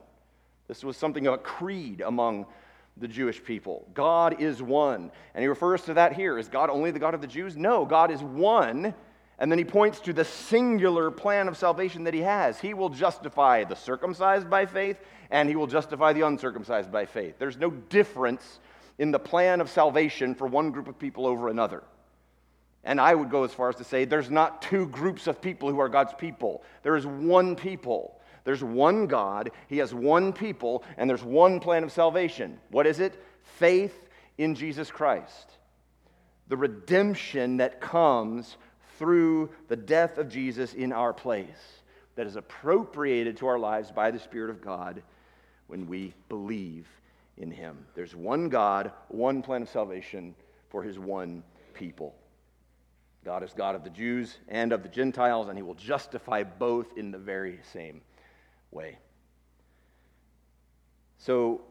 This 0.68 0.84
was 0.84 0.98
something 0.98 1.26
of 1.26 1.36
a 1.36 1.38
creed 1.38 2.02
among 2.02 2.48
the 2.98 3.08
Jewish 3.08 3.42
people. 3.42 3.88
God 3.94 4.42
is 4.42 4.62
one. 4.62 5.10
And 5.34 5.42
he 5.42 5.48
refers 5.48 5.84
to 5.84 5.94
that 5.94 6.18
here. 6.18 6.38
Is 6.38 6.50
God 6.50 6.70
only 6.70 6.92
the 6.92 7.00
God 7.00 7.14
of 7.14 7.22
the 7.22 7.28
Jews? 7.28 7.56
No, 7.56 7.86
God 7.86 8.12
is 8.12 8.22
one 8.22 8.94
and 9.40 9.50
then 9.50 9.58
he 9.58 9.66
points 9.66 10.02
to 10.02 10.14
the 10.14 10.26
singular 10.26 11.10
plan 11.10 11.48
of 11.48 11.58
salvation 11.58 12.04
that 12.04 12.14
he 12.14 12.22
has. 12.22 12.60
He 12.60 12.74
will 12.74 12.90
justify 12.90 13.64
the 13.64 13.76
circumcised 13.76 14.50
by 14.50 14.66
faith, 14.66 14.98
and 15.32 15.48
he 15.48 15.56
will 15.56 15.68
justify 15.68 16.12
the 16.12 16.22
uncircumcised 16.22 16.92
by 16.92 17.06
faith. 17.06 17.36
There's 17.40 17.58
no 17.58 17.72
difference 17.72 18.60
in 18.98 19.12
the 19.12 19.20
plan 19.20 19.62
of 19.62 19.70
salvation 19.70 20.36
for 20.36 20.46
one 20.46 20.72
group 20.72 20.90
of 20.90 21.00
people 21.00 21.26
over 21.26 21.48
another. 21.48 21.84
And 22.84 23.00
I 23.00 23.16
would 23.16 23.30
go 23.30 23.46
as 23.46 23.54
far 23.54 23.70
as 23.70 23.78
to 23.78 23.86
say 23.86 24.04
there's 24.04 24.30
not 24.30 24.62
two 24.62 24.88
groups 24.88 25.26
of 25.26 25.42
people 25.42 25.70
who 25.70 25.80
are 25.80 25.90
God's 25.90 26.14
people, 26.14 26.64
there 26.84 26.96
is 26.96 27.08
one 27.08 27.56
people. 27.56 28.16
There's 28.46 28.64
one 28.64 29.06
God, 29.06 29.52
He 29.68 29.78
has 29.78 29.94
one 29.94 30.34
people, 30.34 30.84
and 30.98 31.08
there's 31.08 31.24
one 31.24 31.60
plan 31.60 31.84
of 31.84 31.92
salvation. 31.92 32.58
What 32.72 32.88
is 32.88 33.00
it? 33.00 33.22
Faith 33.44 34.10
in 34.40 34.56
Jesus 34.56 34.90
Christ. 34.90 35.52
The 36.48 36.58
redemption 36.58 37.58
that 37.58 37.80
comes 37.80 38.58
through 39.00 39.50
the 39.70 39.76
death 39.76 40.18
of 40.18 40.30
Jesus 40.30 40.74
in 40.74 40.92
our 40.92 41.14
place, 41.14 41.82
that 42.16 42.28
is 42.28 42.36
appropriated 42.36 43.38
to 43.38 43.48
our 43.48 43.58
lives 43.58 43.92
by 43.92 44.12
the 44.12 44.20
Spirit 44.20 44.50
of 44.50 44.62
God 44.62 45.02
when 45.68 45.88
we 45.88 46.14
believe 46.28 46.86
in 47.38 47.50
Him. 47.50 47.86
There's 47.96 48.14
one 48.14 48.50
God, 48.50 48.92
one 49.08 49.42
plan 49.42 49.62
of 49.62 49.70
salvation 49.70 50.36
for 50.70 50.84
His 50.84 51.00
one 51.00 51.44
people. 51.74 52.14
God 53.24 53.42
is 53.42 53.54
God 53.54 53.74
of 53.74 53.86
the 53.86 53.90
Jews 53.90 54.38
and 54.50 54.74
of 54.74 54.84
the 54.84 54.90
Gentiles, 54.90 55.48
and 55.48 55.58
He 55.58 55.64
will 55.64 55.76
justify 55.76 56.44
both 56.44 56.98
in 56.98 57.12
the 57.12 57.18
very 57.18 57.60
same 57.72 58.02
way. 58.72 58.98
So 61.18 61.62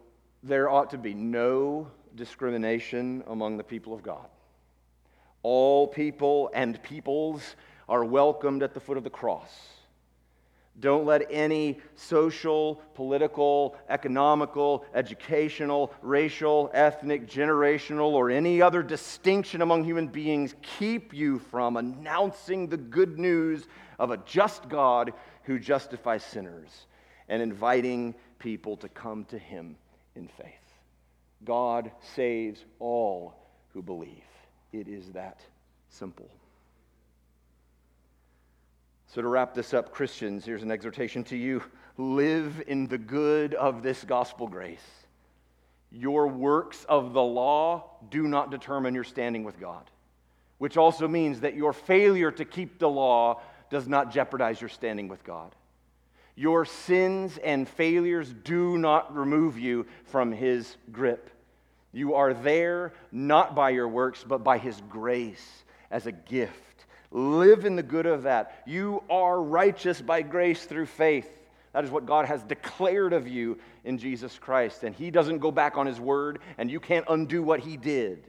there 0.43 0.71
ought 0.71 0.91
to 0.91 0.99
be 0.99 1.13
no 1.13 1.91
discrimination 2.15 3.23
among 3.29 3.59
the 3.59 3.65
people 3.65 3.93
of 3.93 4.03
God. 4.03 4.29
All 5.43 5.87
people 5.87 6.51
and 6.53 6.83
peoples 6.83 7.57
are 7.89 8.05
welcomed 8.05 8.63
at 8.63 8.75
the 8.75 8.81
foot 8.81 8.97
of 8.97 9.05
the 9.05 9.11
cross. 9.11 9.51
Don't 10.81 11.07
let 11.07 11.27
any 11.31 11.81
social, 11.97 12.77
political, 12.95 13.77
economical, 13.89 14.85
educational, 14.95 15.93
racial, 16.03 16.71
ethnic, 16.73 17.29
generational, 17.29 18.13
or 18.13 18.31
any 18.31 18.63
other 18.63 18.83
distinction 18.83 19.61
among 19.61 19.83
human 19.83 20.07
beings 20.07 20.55
keep 20.79 21.13
you 21.13 21.41
from 21.51 21.77
announcing 21.77 22.69
the 22.69 22.77
good 22.77 23.19
news 23.19 23.67
of 23.99 24.13
a 24.13 24.19
just 24.19 24.69
God 24.69 25.13
who 25.45 25.59
justifies 25.59 26.23
sinners 26.23 26.87
and 27.29 27.43
inviting 27.43 28.15
people 28.39 28.77
to 28.77 28.89
come 28.89 29.25
to 29.27 29.39
him 29.39 29.77
in 30.15 30.29
faith. 30.29 30.55
God 31.45 31.91
saves 32.15 32.65
all 32.79 33.35
who 33.73 33.83
believe. 33.83 34.28
It 34.73 34.89
is 34.89 35.11
that 35.13 35.41
simple. 35.89 36.29
So, 39.07 39.23
to 39.23 39.29
wrap 39.29 39.55
this 39.55 39.73
up, 39.73 39.93
Christians, 39.93 40.45
here's 40.45 40.63
an 40.63 40.71
exhortation 40.71 41.25
to 41.25 41.37
you 41.37 41.63
live 41.97 42.63
in 42.67 42.87
the 42.87 42.99
good 42.99 43.55
of 43.55 43.83
this 43.83 44.05
gospel 44.05 44.47
grace. 44.47 44.85
Your 45.91 46.29
works 46.29 46.85
of 46.89 47.15
the 47.15 47.23
law 47.23 47.91
do 48.11 48.29
not 48.29 48.51
determine 48.51 48.95
your 48.95 49.05
standing 49.05 49.45
with 49.45 49.59
God, 49.59 49.91
which 50.59 50.77
also 50.77 51.09
means 51.09 51.41
that 51.41 51.55
your 51.55 51.73
failure 51.73 52.31
to 52.31 52.45
keep 52.45 52.79
the 52.79 52.89
law 52.89 53.41
does 53.71 53.89
not 53.89 54.13
jeopardize 54.13 54.61
your 54.61 54.69
standing 54.69 55.09
with 55.09 55.25
God. 55.25 55.55
Your 56.37 56.65
sins 56.65 57.39
and 57.39 57.69
failures 57.69 58.33
do 58.45 58.79
not 58.79 59.17
remove 59.17 59.59
you 59.59 59.87
from 60.05 60.31
His 60.31 60.77
grip. 60.93 61.31
You 61.93 62.15
are 62.15 62.35
there 62.35 62.93
not 63.11 63.55
by 63.55 63.71
your 63.71 63.89
works, 63.89 64.25
but 64.27 64.45
by 64.45 64.59
His 64.59 64.81
grace 64.89 65.65
as 65.91 66.07
a 66.07 66.13
gift. 66.13 66.87
Live 67.11 67.65
in 67.65 67.77
the 67.77 67.83
good 67.83 68.07
of 68.07 68.25
that. 68.25 68.63
You 68.67 69.03
are 69.09 69.41
righteous 69.41 70.01
by 70.01 70.23
grace 70.23 70.65
through 70.65 70.87
faith. 70.87 71.29
That 71.73 71.85
is 71.85 71.91
what 71.91 72.07
God 72.07 72.27
has 72.27 72.43
declared 72.43 73.13
of 73.13 73.29
you 73.29 73.59
in 73.85 73.99
Jesus 73.99 74.39
Christ. 74.39 74.85
And 74.85 74.95
He 74.95 75.11
doesn't 75.11 75.39
go 75.39 75.51
back 75.51 75.77
on 75.77 75.87
His 75.87 76.01
word, 76.01 76.41
and 76.59 76.71
you 76.71 76.81
can't 76.81 77.07
undo 77.09 77.43
what 77.43 77.61
He 77.61 77.77
did. 77.77 78.29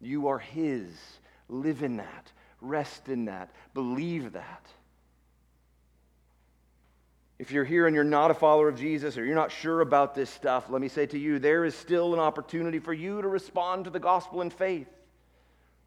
You 0.00 0.28
are 0.28 0.38
His. 0.38 0.90
Live 1.48 1.82
in 1.82 1.96
that. 1.96 2.30
Rest 2.60 3.08
in 3.08 3.24
that. 3.24 3.50
Believe 3.74 4.32
that. 4.32 4.66
If 7.42 7.50
you're 7.50 7.64
here 7.64 7.88
and 7.88 7.94
you're 7.96 8.04
not 8.04 8.30
a 8.30 8.34
follower 8.34 8.68
of 8.68 8.78
Jesus 8.78 9.18
or 9.18 9.24
you're 9.24 9.34
not 9.34 9.50
sure 9.50 9.80
about 9.80 10.14
this 10.14 10.30
stuff, 10.30 10.70
let 10.70 10.80
me 10.80 10.86
say 10.86 11.06
to 11.06 11.18
you, 11.18 11.40
there 11.40 11.64
is 11.64 11.74
still 11.74 12.14
an 12.14 12.20
opportunity 12.20 12.78
for 12.78 12.92
you 12.92 13.20
to 13.20 13.26
respond 13.26 13.86
to 13.86 13.90
the 13.90 13.98
gospel 13.98 14.42
in 14.42 14.50
faith. 14.50 14.86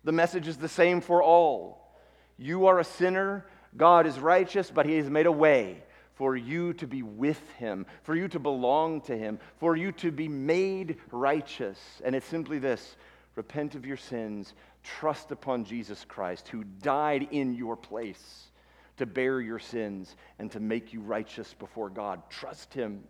The 0.03 0.11
message 0.11 0.49
is 0.49 0.57
the 0.57 0.67
same 0.67 0.99
for 0.99 1.23
all. 1.23 1.95
You 2.37 2.65
are 2.65 2.79
a 2.79 2.83
sinner, 2.83 3.45
God 3.77 4.05
is 4.05 4.19
righteous, 4.19 4.69
but 4.69 4.85
He 4.85 4.97
has 4.97 5.09
made 5.09 5.27
a 5.27 5.31
way 5.31 5.81
for 6.15 6.35
you 6.35 6.73
to 6.73 6.87
be 6.87 7.03
with 7.03 7.49
Him, 7.51 7.85
for 8.03 8.17
you 8.17 8.27
to 8.27 8.39
belong 8.39 8.99
to 9.03 9.17
Him, 9.17 9.39
for 9.55 9.77
you 9.77 9.93
to 9.93 10.11
be 10.11 10.27
made 10.27 10.97
righteous. 11.09 11.79
And 12.03 12.17
it's 12.17 12.27
simply 12.27 12.59
this 12.59 12.97
repent 13.37 13.75
of 13.75 13.85
your 13.85 13.95
sins, 13.95 14.53
trust 14.83 15.31
upon 15.31 15.63
Jesus 15.63 16.03
Christ, 16.03 16.49
who 16.49 16.65
died 16.65 17.29
in 17.31 17.55
your 17.55 17.77
place 17.77 18.49
to 18.97 19.05
bear 19.05 19.41
your 19.41 19.59
sins 19.59 20.15
and 20.39 20.51
to 20.51 20.59
make 20.59 20.93
you 20.93 21.01
righteous 21.01 21.53
before 21.53 21.89
God. 21.89 22.21
Trust 22.29 22.73
Him, 22.73 23.03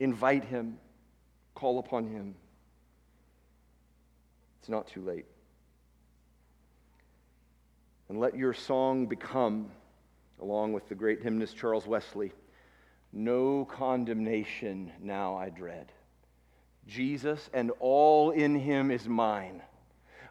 invite 0.00 0.44
Him, 0.44 0.78
call 1.54 1.78
upon 1.78 2.06
Him. 2.06 2.34
It's 4.60 4.68
not 4.68 4.86
too 4.88 5.02
late. 5.02 5.26
And 8.08 8.20
let 8.20 8.36
your 8.36 8.52
song 8.52 9.06
become, 9.06 9.70
along 10.40 10.72
with 10.72 10.88
the 10.88 10.94
great 10.94 11.22
hymnist 11.22 11.56
Charles 11.56 11.86
Wesley, 11.86 12.32
no 13.12 13.64
condemnation 13.64 14.92
now 15.00 15.36
I 15.36 15.50
dread. 15.50 15.92
Jesus 16.86 17.48
and 17.52 17.70
all 17.80 18.30
in 18.30 18.58
him 18.58 18.90
is 18.90 19.08
mine. 19.08 19.62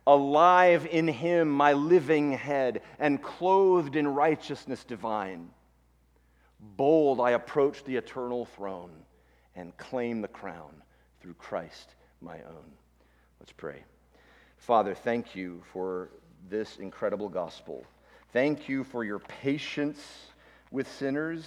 Alive 0.07 0.87
in 0.89 1.07
him, 1.07 1.49
my 1.49 1.73
living 1.73 2.31
head, 2.31 2.81
and 2.99 3.21
clothed 3.21 3.95
in 3.95 4.07
righteousness 4.07 4.83
divine. 4.83 5.49
Bold, 6.59 7.19
I 7.19 7.31
approach 7.31 7.83
the 7.83 7.95
eternal 7.95 8.45
throne 8.45 8.91
and 9.55 9.75
claim 9.77 10.21
the 10.21 10.27
crown 10.27 10.71
through 11.21 11.35
Christ 11.35 11.95
my 12.21 12.37
own. 12.37 12.71
Let's 13.39 13.51
pray. 13.51 13.83
Father, 14.57 14.93
thank 14.93 15.35
you 15.35 15.61
for 15.71 16.09
this 16.49 16.77
incredible 16.77 17.29
gospel. 17.29 17.85
Thank 18.33 18.69
you 18.69 18.83
for 18.83 19.03
your 19.03 19.19
patience 19.19 20.01
with 20.71 20.91
sinners, 20.91 21.45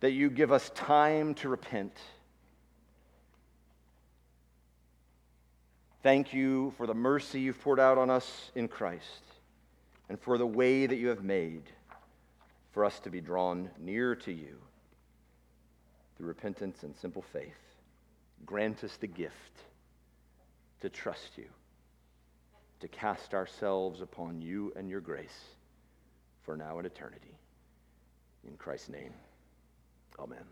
that 0.00 0.12
you 0.12 0.30
give 0.30 0.50
us 0.52 0.70
time 0.74 1.34
to 1.34 1.48
repent. 1.48 1.96
Thank 6.06 6.32
you 6.32 6.72
for 6.76 6.86
the 6.86 6.94
mercy 6.94 7.40
you've 7.40 7.60
poured 7.60 7.80
out 7.80 7.98
on 7.98 8.10
us 8.10 8.52
in 8.54 8.68
Christ 8.68 9.24
and 10.08 10.20
for 10.20 10.38
the 10.38 10.46
way 10.46 10.86
that 10.86 10.94
you 10.94 11.08
have 11.08 11.24
made 11.24 11.64
for 12.70 12.84
us 12.84 13.00
to 13.00 13.10
be 13.10 13.20
drawn 13.20 13.70
near 13.76 14.14
to 14.14 14.30
you 14.30 14.56
through 16.16 16.28
repentance 16.28 16.84
and 16.84 16.94
simple 16.94 17.22
faith. 17.32 17.58
Grant 18.44 18.84
us 18.84 18.96
the 18.98 19.08
gift 19.08 19.34
to 20.80 20.88
trust 20.88 21.36
you 21.36 21.48
to 22.78 22.86
cast 22.86 23.34
ourselves 23.34 24.00
upon 24.00 24.40
you 24.40 24.72
and 24.76 24.88
your 24.88 25.00
grace 25.00 25.56
for 26.44 26.56
now 26.56 26.78
and 26.78 26.86
eternity. 26.86 27.36
In 28.46 28.56
Christ's 28.56 28.90
name, 28.90 29.12
amen. 30.20 30.44